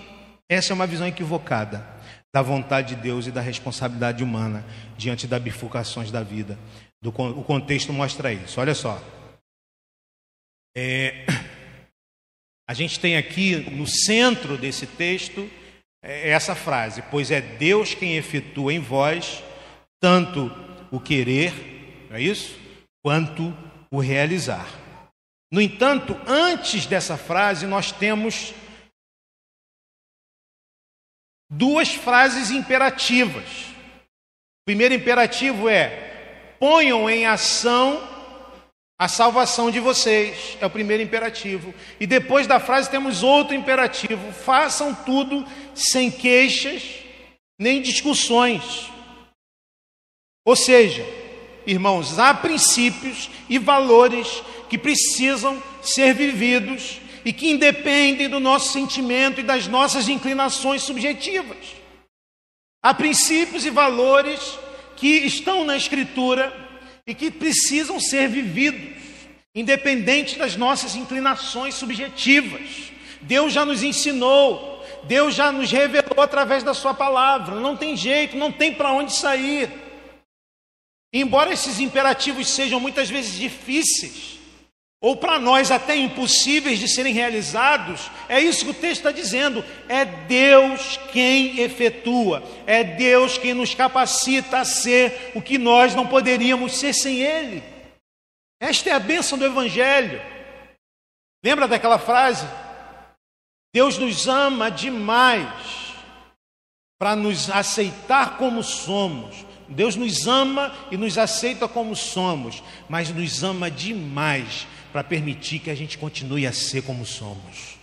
[0.49, 1.87] essa é uma visão equivocada
[2.35, 4.65] da vontade de Deus e da responsabilidade humana
[4.97, 6.59] diante das bifurcações da vida.
[7.01, 8.61] Do, o contexto mostra isso.
[8.61, 9.03] Olha só.
[10.77, 11.27] É,
[12.69, 15.49] a gente tem aqui no centro desse texto
[16.03, 19.43] é, essa frase: Pois é Deus quem efetua em vós
[20.01, 20.51] tanto
[20.91, 21.53] o querer,
[22.11, 22.62] não é isso?
[23.03, 23.53] Quanto
[23.91, 24.67] o realizar.
[25.53, 28.55] No entanto, antes dessa frase, nós temos
[31.51, 33.67] duas frases imperativas.
[34.63, 38.09] O primeiro imperativo é: ponham em ação
[38.99, 40.57] a salvação de vocês.
[40.61, 41.75] É o primeiro imperativo.
[42.01, 47.03] E depois da frase temos outro imperativo: façam tudo sem queixas
[47.59, 48.91] nem discussões.
[50.45, 51.05] Ou seja,
[51.67, 59.41] Irmãos, há princípios e valores que precisam ser vividos e que independem do nosso sentimento
[59.41, 61.77] e das nossas inclinações subjetivas.
[62.83, 64.59] Há princípios e valores
[64.97, 66.53] que estão na Escritura
[67.07, 68.97] e que precisam ser vividos,
[69.55, 72.93] independente das nossas inclinações subjetivas.
[73.21, 77.57] Deus já nos ensinou, Deus já nos revelou através da Sua palavra.
[77.57, 79.69] Não tem jeito, não tem para onde sair.
[81.13, 84.39] Embora esses imperativos sejam muitas vezes difíceis,
[85.03, 89.65] ou para nós até impossíveis de serem realizados, é isso que o texto está dizendo:
[89.89, 96.07] é Deus quem efetua, é Deus quem nos capacita a ser o que nós não
[96.07, 97.63] poderíamos ser sem Ele.
[98.61, 100.23] Esta é a bênção do Evangelho.
[101.45, 102.47] Lembra daquela frase?
[103.75, 105.95] Deus nos ama demais
[106.97, 113.43] para nos aceitar como somos, Deus nos ama e nos aceita como somos, mas nos
[113.43, 117.79] ama demais para permitir que a gente continue a ser como somos.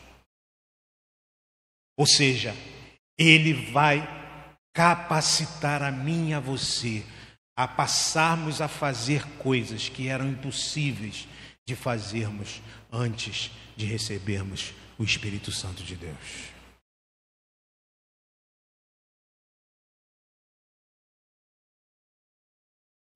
[1.98, 2.56] Ou seja,
[3.18, 4.08] Ele vai
[4.74, 7.04] capacitar a mim e a você
[7.60, 11.28] a passarmos a fazer coisas que eram impossíveis
[11.68, 16.59] de fazermos antes de recebermos o Espírito Santo de Deus.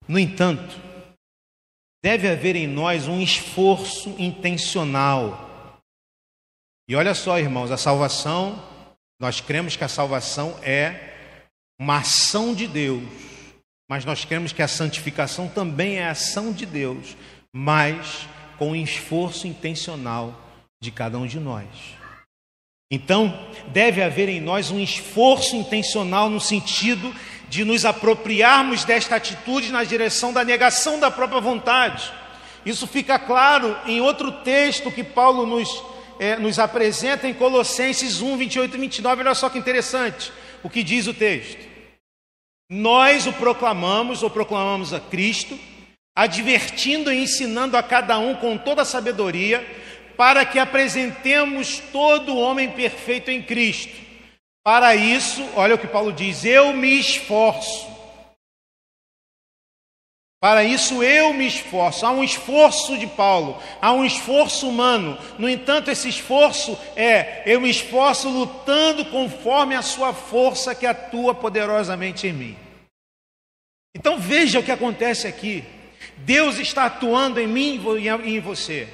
[0.06, 0.78] No entanto,
[2.02, 5.80] deve haver em nós um esforço intencional.
[6.88, 8.62] E olha só, irmãos, a salvação,
[9.18, 11.14] nós cremos que a salvação é
[11.78, 13.02] uma ação de Deus,
[13.88, 17.16] mas nós cremos que a santificação também é ação de Deus,
[17.52, 20.38] mas com um esforço intencional
[20.82, 21.66] de cada um de nós.
[22.90, 27.12] Então, deve haver em nós um esforço intencional no sentido
[27.48, 32.12] de nos apropriarmos desta atitude na direção da negação da própria vontade.
[32.64, 35.82] Isso fica claro em outro texto que Paulo nos,
[36.18, 39.20] é, nos apresenta em Colossenses 1, 28 e 29.
[39.22, 41.74] Olha só que interessante o que diz o texto.
[42.70, 45.58] Nós o proclamamos, ou proclamamos a Cristo,
[46.16, 49.64] advertindo e ensinando a cada um com toda a sabedoria,
[50.16, 54.04] para que apresentemos todo o homem perfeito em Cristo.
[54.64, 57.92] Para isso, olha o que Paulo diz: eu me esforço.
[60.40, 62.04] Para isso eu me esforço.
[62.04, 65.18] Há um esforço de Paulo, há um esforço humano.
[65.38, 71.34] No entanto, esse esforço é eu me esforço lutando conforme a sua força que atua
[71.34, 72.56] poderosamente em mim.
[73.94, 75.62] Então veja o que acontece aqui.
[76.18, 78.88] Deus está atuando em mim e em você.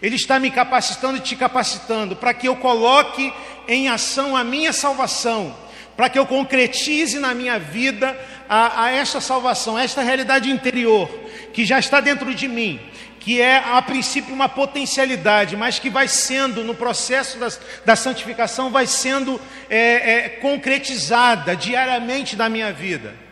[0.00, 3.32] Ele está me capacitando e te capacitando para que eu coloque
[3.66, 5.54] em ação a minha salvação,
[5.96, 11.08] para que eu concretize na minha vida a, a esta salvação, esta realidade interior
[11.52, 12.80] que já está dentro de mim,
[13.18, 18.70] que é a princípio uma potencialidade, mas que vai sendo, no processo das, da santificação,
[18.70, 23.27] vai sendo é, é, concretizada diariamente na minha vida.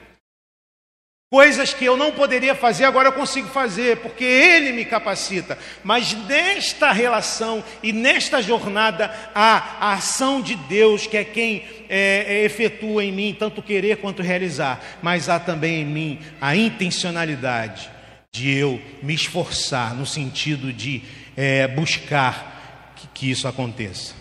[1.37, 5.59] Coisas que eu não poderia fazer, agora eu consigo fazer, porque Ele me capacita.
[5.85, 12.25] Mas nesta relação e nesta jornada, há a ação de Deus, que é quem é,
[12.27, 14.83] é, efetua em mim tanto querer quanto realizar.
[15.03, 17.91] Mas há também em mim a intencionalidade
[18.33, 21.03] de eu me esforçar, no sentido de
[21.37, 24.15] é, buscar que, que isso aconteça.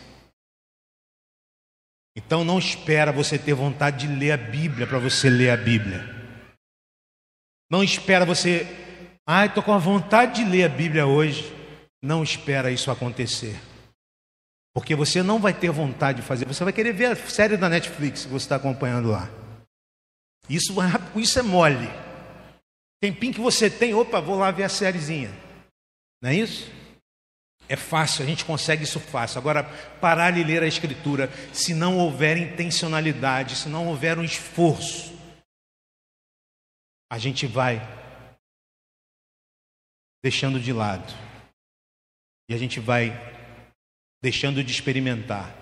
[2.13, 6.14] Então não espera você ter vontade de ler a Bíblia para você ler a Bíblia.
[7.69, 8.67] Não espera você,
[9.27, 11.53] ai, estou com a vontade de ler a Bíblia hoje.
[12.01, 13.59] Não espera isso acontecer.
[14.73, 17.69] Porque você não vai ter vontade de fazer, você vai querer ver a série da
[17.69, 19.29] Netflix que você está acompanhando lá.
[20.49, 21.89] Isso, é isso é mole.
[23.01, 25.31] Tempinho que você tem, opa, vou lá ver a sériezinha.
[26.21, 26.69] Não é isso?
[27.67, 29.39] É fácil, a gente consegue isso fácil.
[29.39, 29.63] Agora,
[29.99, 35.14] parar de ler a Escritura, se não houver intencionalidade, se não houver um esforço,
[37.15, 37.79] a gente vai
[40.21, 41.13] deixando de lado.
[42.49, 43.09] E a gente vai
[44.21, 45.55] deixando de experimentar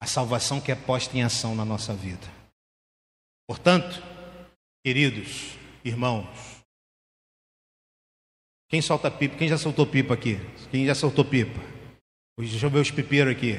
[0.00, 2.24] a salvação que é posta em ação na nossa vida.
[3.48, 4.00] Portanto,
[4.86, 6.28] queridos irmãos,
[8.70, 9.36] quem solta pipa?
[9.36, 10.36] Quem já soltou pipa aqui?
[10.70, 11.58] Quem já soltou pipa?
[12.38, 13.54] Deixa eu ver os pipeiros aqui.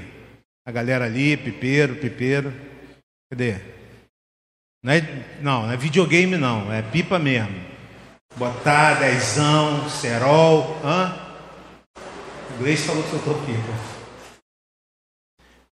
[0.66, 2.54] A galera ali, pipeiro, pipeiro.
[3.30, 3.83] Cadê?
[4.84, 5.02] Não é,
[5.42, 7.56] não, não é videogame não, é pipa mesmo.
[8.36, 11.16] Botar dezão, cerol, hã?
[12.52, 13.94] O Gleice falou que soltou pipa.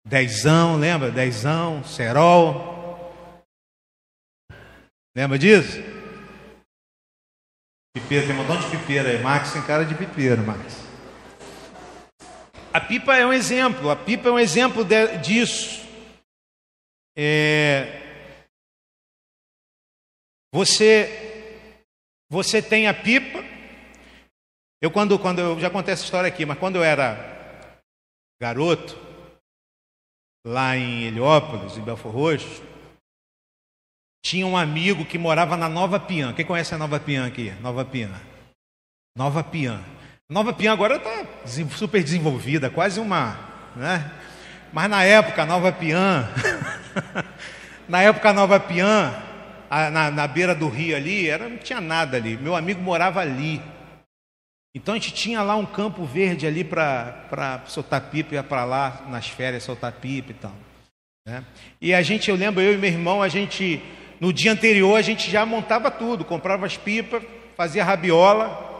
[0.06, 1.10] Dezão, lembra?
[1.10, 2.72] Dezão, cerol.
[5.14, 5.82] Lembra disso?
[7.94, 9.22] Pipeiro, tem um montão de pipeiro aí.
[9.22, 10.82] Max tem cara de pipeiro, Max.
[12.72, 15.86] A pipa é um exemplo, a pipa é um exemplo de, disso.
[17.16, 18.03] É,
[20.54, 21.50] você
[22.30, 23.42] você tem a pipa.
[24.80, 27.80] Eu quando quando eu já contei essa história aqui, mas quando eu era
[28.40, 28.96] garoto
[30.46, 32.62] lá em Heliópolis, em Belfor Roxo,
[34.24, 36.32] tinha um amigo que morava na Nova Piã.
[36.32, 37.50] Quem conhece a Nova Piã aqui?
[37.60, 38.10] Nova Piã.
[39.16, 39.82] Nova Piã.
[40.30, 41.26] Nova Piã agora está
[41.76, 43.36] super desenvolvida, quase uma,
[43.74, 44.08] né?
[44.72, 46.28] Mas na época Nova Piã,
[47.88, 49.33] na época Nova Piã,
[49.70, 52.36] na, na beira do rio ali, era, não tinha nada ali.
[52.36, 53.60] Meu amigo morava ali.
[54.74, 59.04] Então a gente tinha lá um campo verde ali para soltar pipa, ia para lá
[59.08, 60.52] nas férias soltar pipa e tal.
[61.26, 61.44] Né?
[61.80, 63.82] E a gente, eu lembro, eu e meu irmão, a gente
[64.20, 67.22] no dia anterior a gente já montava tudo, comprava as pipas,
[67.56, 68.72] fazia rabiola,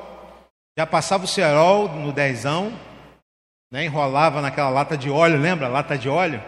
[0.79, 2.73] já passava o cerol no dezão,
[3.73, 5.69] né, enrolava naquela lata de óleo, lembra?
[5.69, 6.43] Lata de óleo?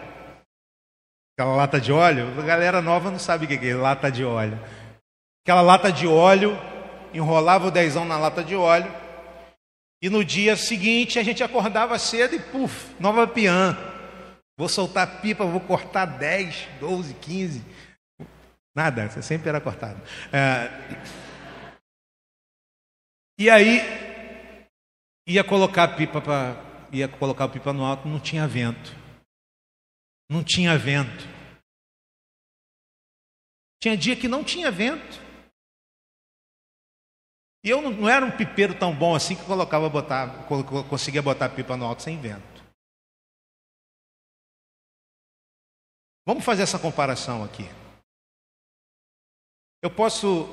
[1.37, 4.59] Aquela lata de óleo, a galera nova não sabe o que é lata de óleo.
[5.45, 6.57] Aquela lata de óleo,
[7.13, 8.91] enrolava o dezão na lata de óleo,
[10.01, 13.77] e no dia seguinte a gente acordava cedo e puf, nova piã.
[14.57, 17.63] Vou soltar pipa, vou cortar 10, 12, 15.
[18.75, 20.01] Nada, você sempre era cortado.
[20.33, 20.71] É...
[23.39, 23.83] E aí
[25.27, 26.55] ia colocar a pipa para
[26.91, 29.06] ia colocar a pipa no alto, não tinha vento.
[30.29, 31.23] Não tinha vento.
[33.81, 35.27] Tinha dia que não tinha vento.
[37.63, 40.47] E eu não, não era um pipeiro tão bom assim que colocava botar,
[40.89, 42.57] conseguia botar pipa no alto sem vento.
[46.25, 47.63] Vamos fazer essa comparação aqui.
[49.81, 50.45] Eu posso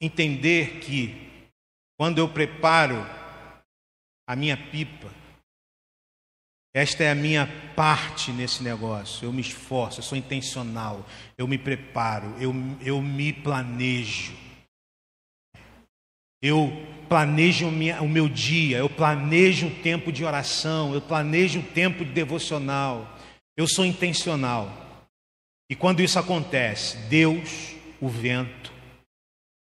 [0.00, 1.50] entender que
[1.98, 2.96] quando eu preparo
[4.26, 5.08] a minha pipa,
[6.74, 7.46] esta é a minha
[7.76, 9.24] parte nesse negócio.
[9.24, 11.06] Eu me esforço, eu sou intencional,
[11.38, 14.34] eu me preparo, eu, eu me planejo.
[16.42, 16.70] Eu
[17.08, 22.10] planejo o meu dia, eu planejo o tempo de oração, eu planejo o tempo de
[22.10, 23.18] devocional.
[23.56, 24.68] Eu sou intencional.
[25.70, 28.72] E quando isso acontece, Deus, o vento,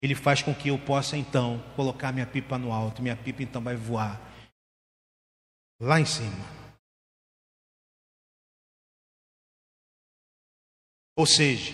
[0.03, 3.63] ele faz com que eu possa então colocar minha pipa no alto, minha pipa então
[3.63, 4.21] vai voar
[5.81, 6.56] lá em cima.
[11.17, 11.73] Ou seja,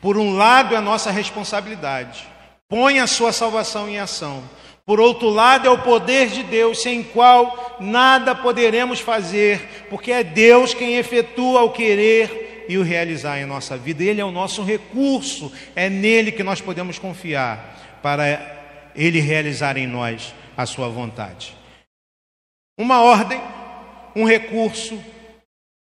[0.00, 2.26] por um lado é a nossa responsabilidade,
[2.68, 4.42] põe a sua salvação em ação.
[4.84, 10.22] Por outro lado, é o poder de Deus, sem qual nada poderemos fazer, porque é
[10.22, 14.02] Deus quem efetua o querer e o realizar em nossa vida.
[14.02, 19.86] Ele é o nosso recurso, é nele que nós podemos confiar para ele realizar em
[19.86, 21.56] nós a sua vontade.
[22.78, 23.40] Uma ordem,
[24.14, 25.00] um recurso,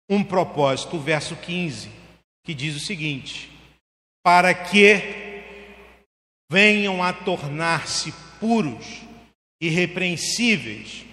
[0.10, 0.98] um propósito.
[0.98, 1.97] Verso 15
[2.48, 3.52] que diz o seguinte:
[4.24, 5.44] para que
[6.50, 9.02] venham a tornar-se puros,
[9.62, 11.04] irrepreensíveis,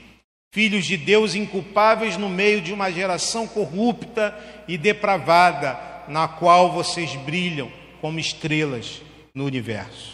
[0.54, 4.32] filhos de Deus inculpáveis no meio de uma geração corrupta
[4.68, 7.68] e depravada, na qual vocês brilham
[8.00, 9.02] como estrelas
[9.34, 10.12] no universo.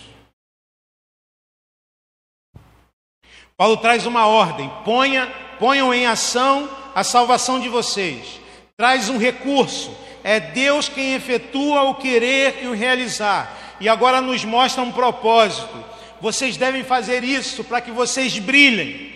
[3.58, 5.26] Paulo traz uma ordem: ponha,
[5.58, 8.40] ponham em ação a salvação de vocês.
[8.74, 13.76] Traz um recurso, é Deus quem efetua o querer e o realizar.
[13.80, 15.84] E agora nos mostra um propósito.
[16.20, 19.10] Vocês devem fazer isso para que vocês brilhem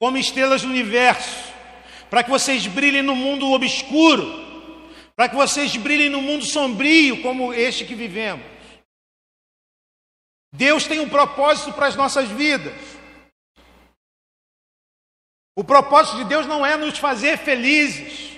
[0.00, 1.52] como estrelas do universo,
[2.08, 4.24] para que vocês brilhem no mundo obscuro,
[5.14, 8.44] para que vocês brilhem no mundo sombrio como este que vivemos.
[10.52, 12.74] Deus tem um propósito para as nossas vidas.
[15.54, 18.29] O propósito de Deus não é nos fazer felizes.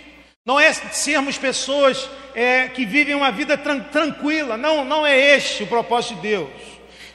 [0.45, 4.57] Não é sermos pessoas é, que vivem uma vida tran tranquila.
[4.57, 6.51] Não, não é este o propósito de Deus.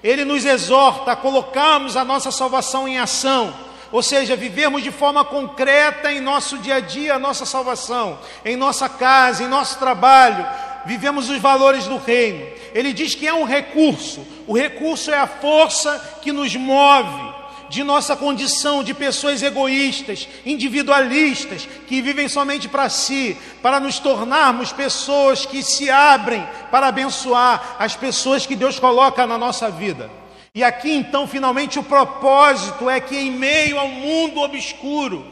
[0.01, 3.53] Ele nos exorta a colocarmos a nossa salvação em ação,
[3.91, 8.55] ou seja, vivermos de forma concreta em nosso dia a dia a nossa salvação, em
[8.55, 10.47] nossa casa, em nosso trabalho,
[10.85, 12.47] vivemos os valores do reino.
[12.73, 17.36] Ele diz que é um recurso, o recurso é a força que nos move
[17.69, 24.71] de nossa condição de pessoas egoístas, individualistas, que vivem somente para si, para nos tornarmos
[24.71, 30.09] pessoas que se abrem para abençoar as pessoas que Deus coloca na nossa vida.
[30.53, 35.23] E aqui então, finalmente, o propósito é que, em meio ao mundo obscuro,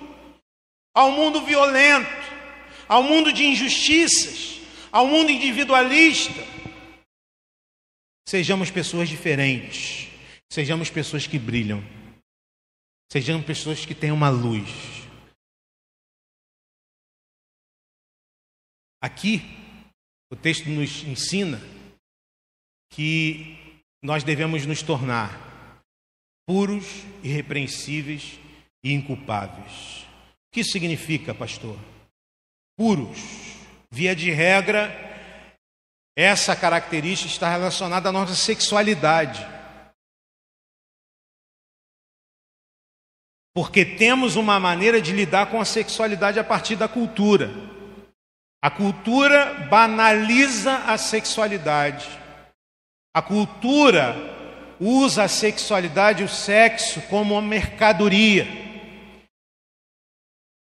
[0.94, 2.26] ao mundo violento,
[2.88, 4.60] ao mundo de injustiças,
[4.92, 6.42] ao mundo individualista,
[8.28, 10.08] sejamos pessoas diferentes,
[10.50, 11.84] sejamos pessoas que brilham.
[13.12, 14.70] Sejamos pessoas que têm uma luz.
[19.02, 19.42] Aqui,
[20.32, 21.62] o texto nos ensina
[22.92, 25.84] que nós devemos nos tornar
[26.48, 26.86] puros,
[27.24, 28.40] irrepreensíveis
[28.84, 30.04] e inculpáveis.
[30.04, 31.78] O que significa, pastor?
[32.78, 33.20] Puros.
[33.92, 34.92] Via de regra,
[36.18, 39.55] essa característica está relacionada à nossa sexualidade.
[43.56, 47.50] Porque temos uma maneira de lidar com a sexualidade a partir da cultura.
[48.62, 52.06] A cultura banaliza a sexualidade.
[53.16, 54.14] A cultura
[54.78, 58.46] usa a sexualidade, o sexo, como uma mercadoria.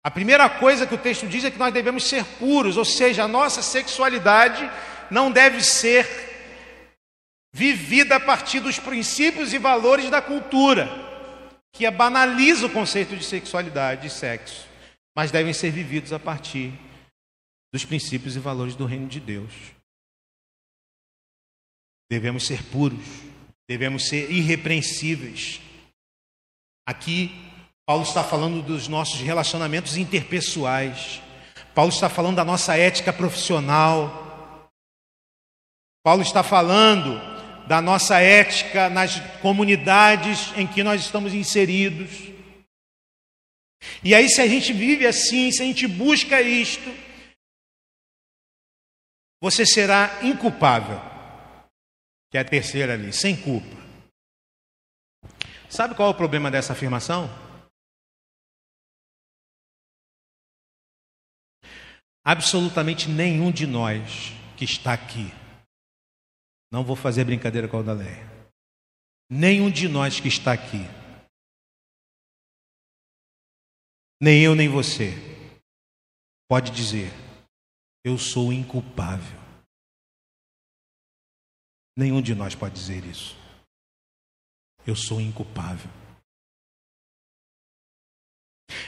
[0.02, 3.26] A primeira coisa que o texto diz é que nós devemos ser puros, ou seja,
[3.26, 4.72] a nossa sexualidade
[5.12, 6.08] não deve ser
[7.52, 11.09] vivida a partir dos princípios e valores da cultura,
[11.72, 14.68] que banaliza o conceito de sexualidade e sexo,
[15.16, 16.74] mas devem ser vividos a partir
[17.74, 19.54] dos princípios e valores do reino de Deus.
[22.10, 23.06] Devemos ser puros,
[23.68, 25.62] devemos ser irrepreensíveis.
[26.88, 27.32] Aqui,
[27.86, 31.22] Paulo está falando dos nossos relacionamentos interpessoais.
[31.76, 34.72] Paulo está falando da nossa ética profissional.
[36.04, 37.39] Paulo está falando
[37.70, 42.10] da nossa ética nas comunidades em que nós estamos inseridos.
[44.04, 46.90] E aí, se a gente vive assim, se a gente busca isto,
[49.40, 51.00] você será inculpável,
[52.32, 53.78] que é a terceira ali, sem culpa.
[55.70, 57.30] Sabe qual é o problema dessa afirmação?
[62.26, 65.32] Absolutamente nenhum de nós que está aqui,
[66.72, 68.28] não vou fazer brincadeira com a Odaleia,
[69.30, 70.86] nenhum de nós que está aqui,
[74.22, 75.14] nem eu nem você,
[76.48, 77.12] pode dizer,
[78.04, 79.40] eu sou inculpável.
[81.98, 83.38] Nenhum de nós pode dizer isso.
[84.86, 85.92] Eu sou inculpável.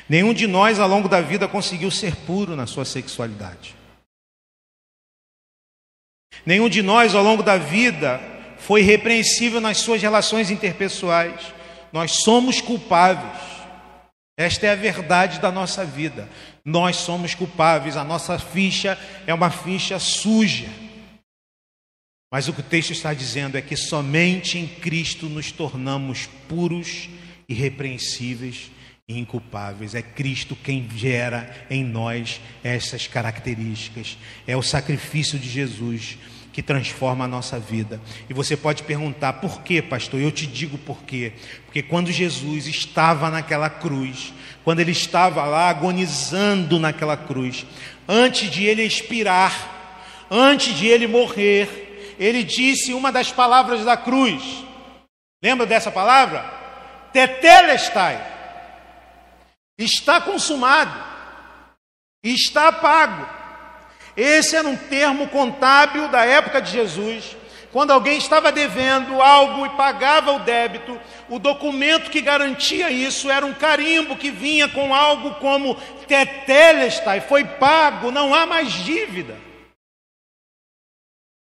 [0.10, 3.76] Nenhum de nós ao longo da vida conseguiu ser puro na sua sexualidade.
[6.46, 8.20] Nenhum de nós ao longo da vida
[8.58, 11.54] foi repreensível nas suas relações interpessoais.
[11.92, 13.42] Nós somos culpáveis.
[14.38, 16.28] Esta é a verdade da nossa vida.
[16.64, 20.70] Nós somos culpáveis, a nossa ficha é uma ficha suja.
[22.32, 27.10] Mas o que o texto está dizendo é que somente em Cristo nos tornamos puros,
[27.48, 28.72] irrepreensíveis
[29.18, 29.96] inculpáveis.
[29.96, 34.18] É Cristo quem gera em nós essas características.
[34.48, 36.18] É o sacrifício de Jesus
[36.52, 38.02] que transforma a nossa vida.
[38.30, 40.20] E você pode perguntar, por quê, pastor?
[40.20, 41.34] Eu te digo por quê.
[41.66, 44.34] Porque quando Jesus estava naquela cruz,
[44.64, 47.66] quando ele estava lá agonizando naquela cruz,
[48.08, 54.64] antes de ele expirar, antes de ele morrer, ele disse uma das palavras da cruz.
[55.42, 56.44] Lembra dessa palavra?
[57.14, 58.31] Tetelestai.
[59.84, 60.98] Está consumado.
[62.24, 63.28] Está pago.
[64.16, 67.36] Esse era um termo contábil da época de Jesus.
[67.72, 73.46] Quando alguém estava devendo algo e pagava o débito, o documento que garantia isso era
[73.46, 75.76] um carimbo que vinha com algo como
[76.06, 79.51] tetelestai, foi pago, não há mais dívida.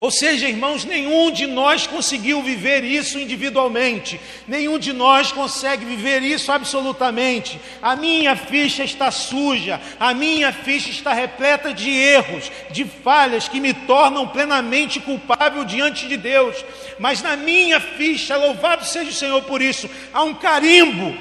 [0.05, 6.21] Ou seja, irmãos, nenhum de nós conseguiu viver isso individualmente, nenhum de nós consegue viver
[6.21, 7.59] isso absolutamente.
[7.81, 13.59] A minha ficha está suja, a minha ficha está repleta de erros, de falhas que
[13.59, 16.63] me tornam plenamente culpável diante de Deus.
[16.99, 21.17] Mas na minha ficha, louvado seja o Senhor por isso, há um carimbo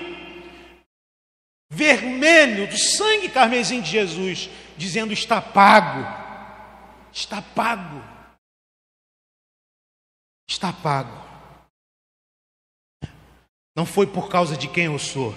[1.70, 6.06] vermelho do sangue carmesim de Jesus, dizendo: está pago,
[7.10, 8.12] está pago
[10.48, 11.22] está pago.
[13.76, 15.34] Não foi por causa de quem eu sou,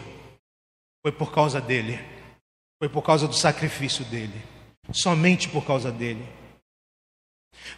[1.03, 1.99] foi por causa dele,
[2.79, 4.39] foi por causa do sacrifício dele,
[4.91, 6.25] somente por causa dele.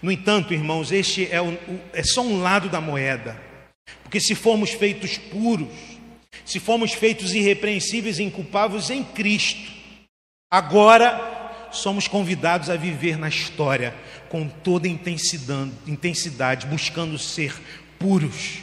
[0.02, 1.58] No entanto, irmãos, este é, o,
[1.94, 3.42] é só um lado da moeda,
[4.04, 5.70] porque se formos feitos puros,
[6.46, 9.72] se formos feitos irrepreensíveis e inculpáveis em Cristo,
[10.52, 13.94] agora somos convidados a viver na história
[14.30, 17.54] com toda intensidade, intensidade, buscando ser
[17.98, 18.60] puros,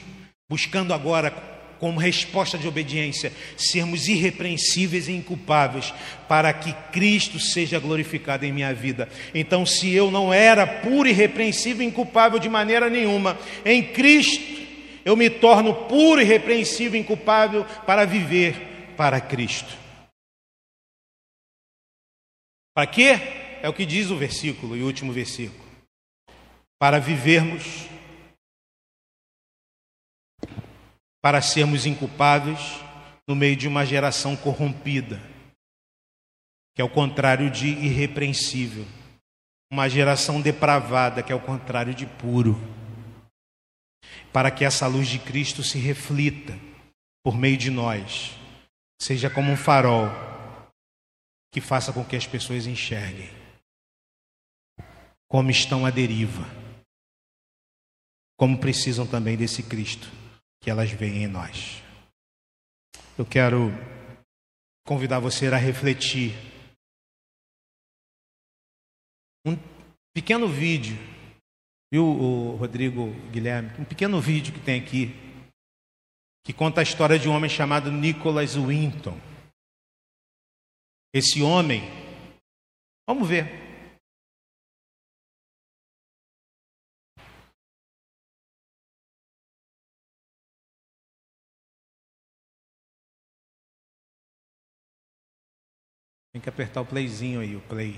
[0.49, 1.31] buscando agora,
[1.79, 5.93] como resposta de obediência, sermos irrepreensíveis e inculpáveis,
[6.27, 9.09] para que Cristo seja glorificado em minha vida.
[9.35, 14.65] Então, se eu não era puro, irrepreensível e inculpável de maneira nenhuma, em Cristo
[15.05, 19.86] eu me torno puro, irrepreensível e inculpável para viver para Cristo.
[22.77, 23.13] Para quê?
[23.63, 25.67] É o que diz o versículo e o último versículo.
[26.79, 27.89] Para vivermos,
[31.23, 32.61] para sermos inculpáveis
[33.27, 35.19] no meio de uma geração corrompida,
[36.75, 38.85] que é o contrário de irrepreensível,
[39.73, 42.61] uma geração depravada, que é o contrário de puro,
[44.35, 46.53] para que essa luz de Cristo se reflita
[47.25, 48.37] por meio de nós,
[49.01, 50.36] seja como um farol
[51.57, 53.31] que faça com que as pessoas enxerguem
[55.27, 56.43] como estão à deriva,
[58.39, 60.07] como precisam também desse Cristo
[60.61, 61.83] que elas veem em nós.
[63.17, 63.71] Eu quero
[64.87, 66.35] convidar você a refletir.
[69.47, 69.57] Um
[70.15, 70.95] pequeno vídeo
[71.91, 73.71] Viu, o Rodrigo Guilherme?
[73.79, 75.15] Um pequeno vídeo que tem aqui,
[76.45, 79.19] que conta a história de um homem chamado Nicholas Winton.
[81.19, 81.81] Esse homem,
[83.09, 83.47] vamos ver.
[96.35, 97.95] Tem que apertar o playzinho aí, o play.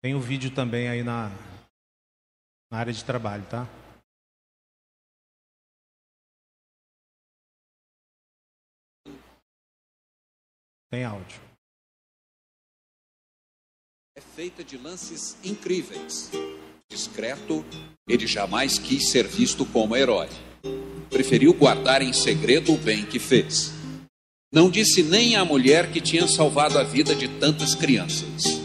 [0.00, 1.28] Tem o vídeo também aí na,
[2.70, 3.81] na área de trabalho, tá?
[10.92, 11.40] Tem áudio.
[14.14, 16.30] É feita de lances incríveis.
[16.86, 17.64] Discreto,
[18.06, 20.28] ele jamais quis ser visto como herói.
[21.08, 23.72] Preferiu guardar em segredo o bem que fez.
[24.52, 28.60] Não disse nem à mulher que tinha salvado a vida de tantas crianças.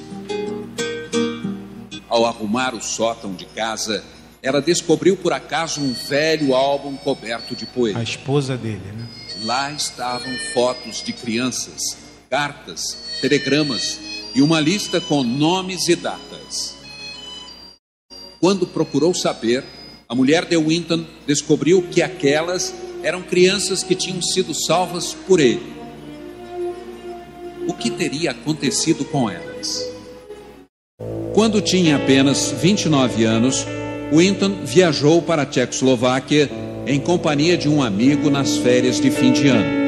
[2.10, 4.04] Ao arrumar o sótão de casa,
[4.42, 8.00] ela descobriu por acaso um velho álbum coberto de poeira.
[8.00, 9.08] A esposa dele, né?
[9.44, 14.00] Lá estavam fotos de crianças, cartas, telegramas
[14.36, 16.76] e uma lista com nomes e datas.
[18.40, 19.64] Quando procurou saber,
[20.08, 22.74] a mulher de Winton descobriu que aquelas
[23.04, 25.76] eram crianças que tinham sido salvas por ele.
[27.68, 29.86] O que teria acontecido com elas?
[31.34, 33.66] Quando tinha apenas 29 anos,
[34.12, 36.50] Winton viajou para a Tchecoslováquia
[36.86, 39.87] em companhia de um amigo nas férias de fim de ano.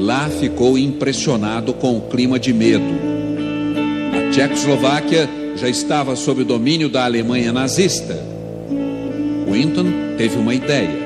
[0.00, 2.84] Lá ficou impressionado com o clima de medo.
[4.16, 8.16] A Tchecoslováquia já estava sob o domínio da Alemanha nazista.
[9.50, 11.04] Winton teve uma ideia: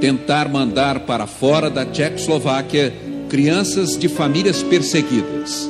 [0.00, 2.94] tentar mandar para fora da Tchecoslováquia
[3.28, 5.68] crianças de famílias perseguidas.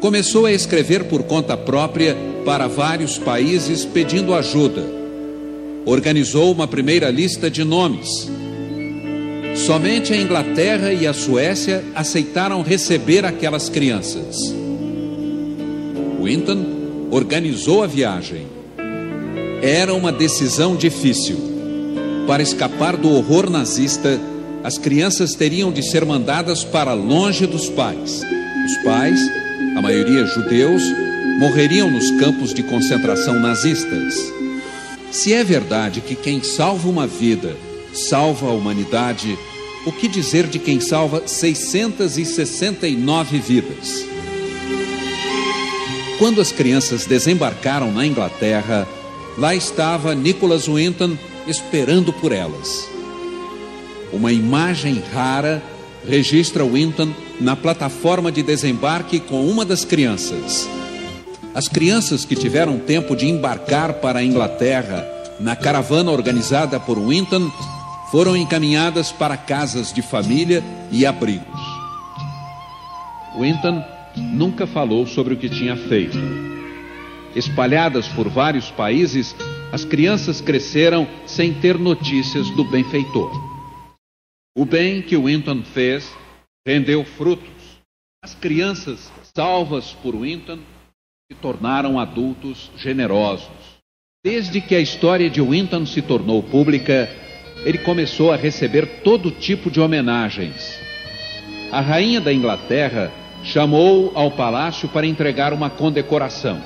[0.00, 4.82] Começou a escrever por conta própria para vários países pedindo ajuda.
[5.84, 8.28] Organizou uma primeira lista de nomes.
[9.56, 14.36] Somente a Inglaterra e a Suécia aceitaram receber aquelas crianças.
[16.22, 18.46] Winton organizou a viagem.
[19.62, 21.38] Era uma decisão difícil.
[22.26, 24.20] Para escapar do horror nazista,
[24.62, 28.22] as crianças teriam de ser mandadas para longe dos pais.
[28.66, 29.18] Os pais,
[29.76, 30.82] a maioria judeus,
[31.38, 34.14] morreriam nos campos de concentração nazistas.
[35.10, 37.56] Se é verdade que quem salva uma vida
[37.96, 39.38] salva a humanidade,
[39.84, 44.04] o que dizer de quem salva 669 vidas?
[46.18, 48.86] Quando as crianças desembarcaram na Inglaterra,
[49.36, 51.16] lá estava Nicholas Winton
[51.46, 52.88] esperando por elas.
[54.12, 55.62] Uma imagem rara
[56.06, 60.68] registra Winton na plataforma de desembarque com uma das crianças.
[61.54, 65.06] As crianças que tiveram tempo de embarcar para a Inglaterra
[65.38, 67.50] na caravana organizada por Winton
[68.10, 71.60] foram encaminhadas para casas de família e abrigos.
[73.38, 73.84] Winton
[74.16, 76.18] nunca falou sobre o que tinha feito.
[77.34, 79.34] Espalhadas por vários países,
[79.72, 83.30] as crianças cresceram sem ter notícias do benfeitor.
[84.56, 86.10] O bem que Winton fez
[86.66, 87.46] rendeu frutos.
[88.24, 90.58] As crianças salvas por Winton
[91.30, 93.76] se tornaram adultos generosos.
[94.24, 97.08] Desde que a história de Winton se tornou pública,
[97.66, 100.78] ele começou a receber todo tipo de homenagens.
[101.72, 103.10] A rainha da Inglaterra
[103.42, 106.62] chamou ao palácio para entregar uma condecoração.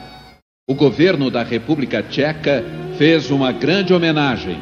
[0.69, 2.63] O governo da República Tcheca
[2.99, 4.59] fez uma grande homenagem.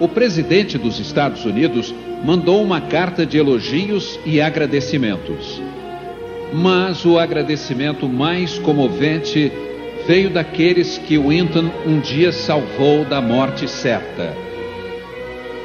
[0.00, 1.94] O presidente dos Estados Unidos
[2.24, 5.60] mandou uma carta de elogios e agradecimentos.
[6.50, 9.52] Mas o agradecimento mais comovente
[10.06, 14.49] veio daqueles que Winton um dia salvou da morte certa.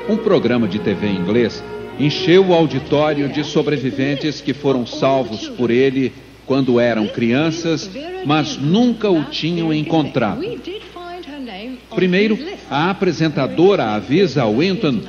[0.08, 1.64] Um programa de TV inglês
[2.00, 6.14] encheu o auditório de sobreviventes que foram salvos por ele
[6.46, 7.90] quando eram crianças,
[8.24, 10.42] mas nunca o tinham encontrado.
[11.96, 12.38] Primeiro,
[12.70, 15.02] a apresentadora avisa a Winton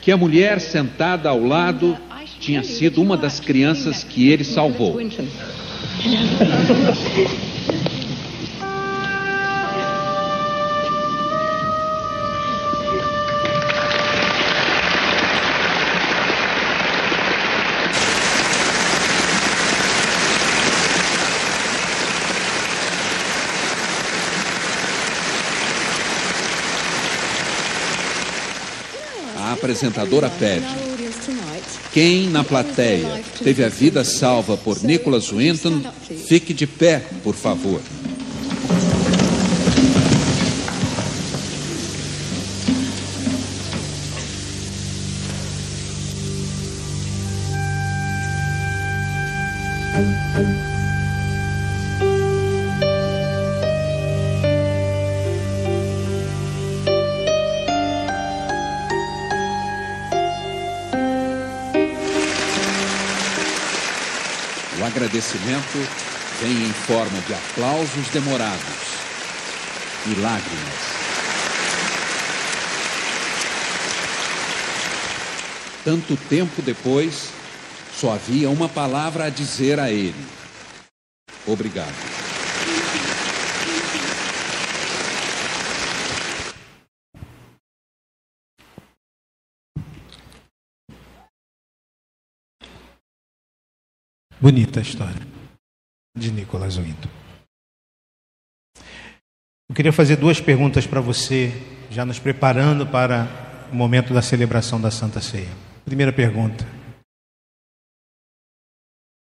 [0.00, 1.98] que a mulher sentada ao lado
[2.38, 5.00] tinha sido uma das crianças que ele salvou.
[29.64, 30.66] apresentadora pede:
[31.90, 35.80] Quem na plateia teve a vida salva por Nicholas Winton,
[36.28, 37.80] fique de pé, por favor.
[66.86, 68.60] Forma de aplausos demorados
[70.06, 70.94] e lágrimas.
[75.82, 77.30] Tanto tempo depois,
[77.98, 80.14] só havia uma palavra a dizer a ele:
[81.46, 82.14] Obrigado.
[94.38, 95.43] Bonita a história
[96.14, 97.08] de Nicolas Winton.
[99.68, 101.50] Eu queria fazer duas perguntas para você,
[101.90, 103.26] já nos preparando para
[103.72, 105.50] o momento da celebração da Santa Ceia.
[105.84, 106.64] Primeira pergunta: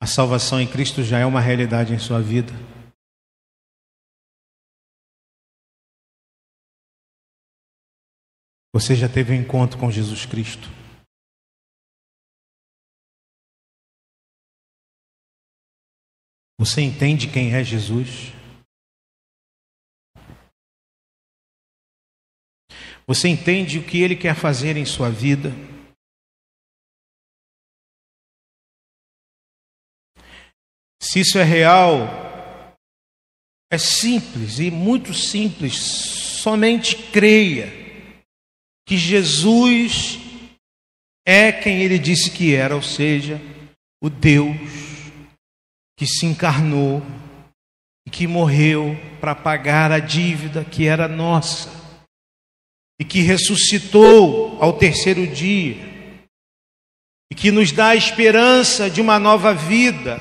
[0.01, 2.53] A salvação em Cristo já é uma realidade em sua vida?
[8.73, 10.80] Você já teve um encontro com Jesus Cristo?
[16.61, 18.35] Você entende quem é Jesus?
[23.07, 25.53] Você entende o que ele quer fazer em sua vida?
[31.03, 32.77] Se isso é real,
[33.73, 35.73] é simples e muito simples.
[36.43, 37.69] Somente creia
[38.87, 40.19] que Jesus
[41.27, 43.41] é quem ele disse que era, ou seja,
[44.03, 44.90] o Deus
[46.01, 47.03] que se encarnou
[48.07, 51.69] e que morreu para pagar a dívida que era nossa
[52.99, 55.77] e que ressuscitou ao terceiro dia
[57.31, 60.19] e que nos dá a esperança de uma nova vida,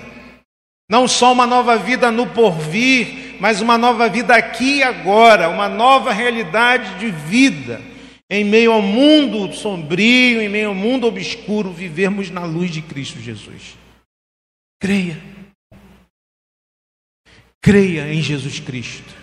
[0.92, 5.70] não só uma nova vida no porvir, mas uma nova vida aqui e agora, uma
[5.70, 7.82] nova realidade de vida.
[8.30, 13.18] Em meio ao mundo sombrio, em meio ao mundo obscuro, vivermos na luz de Cristo
[13.22, 13.78] Jesus.
[14.82, 15.39] Creia.
[17.70, 19.14] Creia em Jesus Cristo.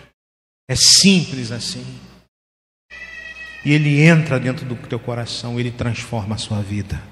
[0.71, 1.85] É simples assim.
[3.65, 7.03] E ele entra dentro do teu coração, ele transforma a sua vida.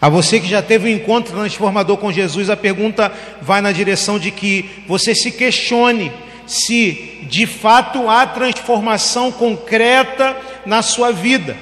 [0.00, 3.08] A você que já teve um encontro transformador com Jesus, a pergunta
[3.42, 6.12] vai na direção de que você se questione
[6.46, 11.56] se de fato há transformação concreta na sua vida.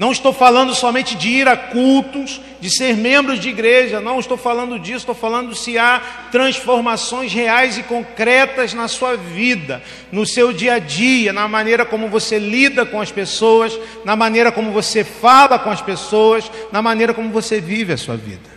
[0.00, 4.38] Não estou falando somente de ir a cultos, de ser membros de igreja, não estou
[4.38, 10.54] falando disso, estou falando se há transformações reais e concretas na sua vida, no seu
[10.54, 15.04] dia a dia, na maneira como você lida com as pessoas, na maneira como você
[15.04, 18.48] fala com as pessoas, na maneira como você vive a sua vida.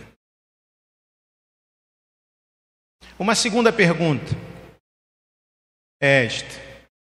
[3.18, 4.34] Uma segunda pergunta
[6.00, 6.58] é esta: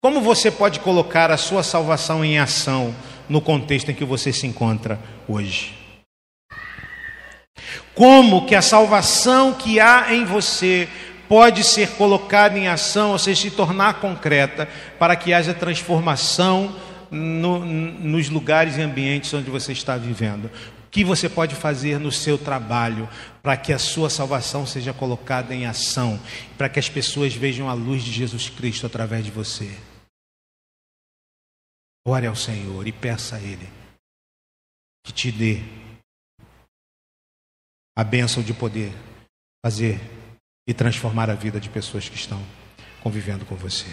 [0.02, 2.92] Como você pode colocar a sua salvação em ação?
[3.30, 5.74] No contexto em que você se encontra hoje.
[7.94, 10.88] Como que a salvação que há em você
[11.28, 14.68] pode ser colocada em ação, ou seja, se tornar concreta,
[15.00, 16.76] para que haja transformação
[17.10, 20.46] no, nos lugares e ambientes onde você está vivendo.
[20.46, 23.10] O que você pode fazer no seu trabalho
[23.44, 26.20] para que a sua salvação seja colocada em ação,
[26.58, 29.70] para que as pessoas vejam a luz de Jesus Cristo através de você?
[32.08, 33.68] Ore ao Senhor e peça a Ele
[35.04, 35.58] que te dê
[37.98, 38.92] a bênção de poder
[39.66, 40.00] fazer
[40.68, 42.40] e transformar a vida de pessoas que estão
[43.02, 43.88] convivendo com você.